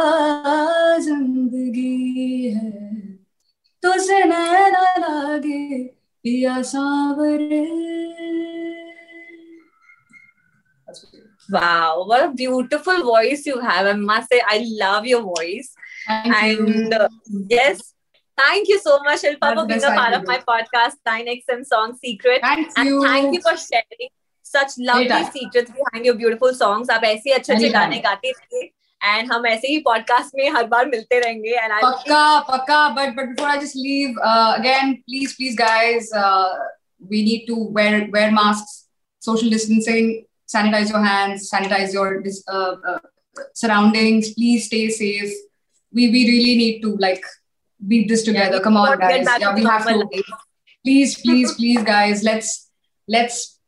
ज़िंदगी 0.99 2.49
है। 2.49 2.71
तो 3.83 3.99
से 3.99 4.23
नैना 4.23 4.95
लागे 4.97 5.83
पिया 6.23 6.61
सावरे। 6.61 7.65
Wow, 11.50 12.04
what 12.06 12.24
a 12.24 12.32
beautiful 12.32 13.02
voice 13.02 13.44
you 13.46 13.58
have. 13.60 13.86
I 13.86 13.92
must 13.94 14.28
say, 14.30 14.40
I 14.46 14.64
love 14.80 15.06
your 15.06 15.22
voice. 15.22 15.74
Thank 16.06 16.34
and 16.34 16.94
uh, 16.94 17.08
yes, 17.48 17.94
thank 18.38 18.68
you 18.68 18.78
so 18.78 18.98
much, 19.02 19.22
Shilpa, 19.22 19.54
for 19.54 19.66
being 19.66 19.84
a 19.84 19.94
part 19.94 20.14
of 20.14 20.26
my 20.26 20.38
podcast, 20.38 20.94
9XM 21.06 21.64
Song 21.66 21.96
Secret. 22.04 22.40
Thank 22.40 22.70
and 22.76 22.88
you. 22.88 23.02
thank 23.02 23.34
you 23.34 23.40
for 23.40 23.56
sharing 23.56 24.10
such 24.42 24.78
lovely 24.78 25.24
secrets 25.32 25.70
behind 25.70 26.06
your 26.06 26.14
beautiful 26.14 26.54
songs. 26.54 26.90
आप 26.90 27.04
ऐसे 27.04 27.32
अच्छे 27.32 27.52
अच्छे 27.52 27.68
गाने 27.70 27.98
गाते 28.06 28.32
थे 28.32 28.64
and 29.04 29.32
हम 29.32 29.46
ऐसे 29.46 29.68
ही 29.68 29.78
podcast 29.86 30.34
में 30.36 30.48
हर 30.50 30.66
बार 30.66 30.86
मिलते 30.88 31.18
रहेंगे 31.20 31.50
एंड 31.50 31.72
आई 31.72 31.80
पक्का 31.82 32.38
पक्का 32.50 32.88
but 32.98 33.14
but 33.16 33.28
before 33.28 33.48
I 33.48 33.58
just 33.58 33.76
leave 33.76 34.18
again 34.26 34.92
please 34.94 35.36
please 35.36 35.56
guys 35.58 36.10
we 37.10 37.20
need 37.26 37.46
to 37.46 37.54
wear 37.76 37.94
wear 38.10 38.26
masks 38.34 38.74
social 39.26 39.48
distancing 39.54 40.10
sanitize 40.47 40.89
your 40.89 41.03
hands, 41.03 41.49
sanitize 41.49 41.93
your 41.93 42.23
uh, 42.47 42.75
uh, 42.87 42.99
surroundings. 43.53 44.33
Please 44.33 44.65
stay 44.65 44.89
safe. 44.89 45.33
We 45.91 46.09
we 46.09 46.25
really 46.29 46.55
need 46.55 46.81
to 46.81 46.95
like 46.97 47.23
beat 47.85 48.07
this 48.07 48.23
together. 48.23 48.57
Yeah, 48.57 48.63
Come 48.63 48.77
on, 48.77 48.97
guys. 48.99 49.27
Yeah, 49.39 49.53
we 49.53 49.63
have 49.63 49.85
to. 49.87 49.97
Life. 49.97 50.25
Please, 50.83 51.19
please, 51.19 51.53
please, 51.53 51.83
guys. 51.83 52.23
Let's 52.23 52.69
let's 53.07 53.59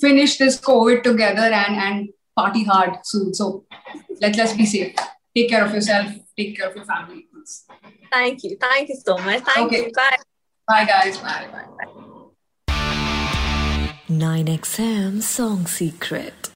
finish 0.00 0.36
this 0.38 0.60
COVID 0.60 1.02
together 1.02 1.48
and 1.62 1.76
and 1.76 2.08
party 2.36 2.64
hard 2.64 2.98
soon. 3.04 3.34
So 3.34 3.64
let 4.20 4.36
let's 4.36 4.54
be 4.54 4.66
safe. 4.66 4.94
Take 5.34 5.48
care 5.48 5.64
of 5.64 5.74
yourself. 5.74 6.12
Take 6.36 6.56
care 6.56 6.68
of 6.68 6.76
your 6.76 6.84
family. 6.84 7.26
Please. 7.32 7.64
Thank 8.12 8.44
you. 8.44 8.56
Thank 8.60 8.88
you 8.88 8.96
so 8.96 9.16
much. 9.18 9.42
Thank 9.42 9.66
okay. 9.66 9.86
you. 9.86 9.92
Bye. 9.92 10.16
Bye, 10.68 10.84
guys. 10.84 11.18
Bye. 11.18 11.48
Bye. 11.52 11.84
Bye. 11.84 12.08
9XM 14.18 15.22
Song 15.22 15.66
Secret. 15.66 16.51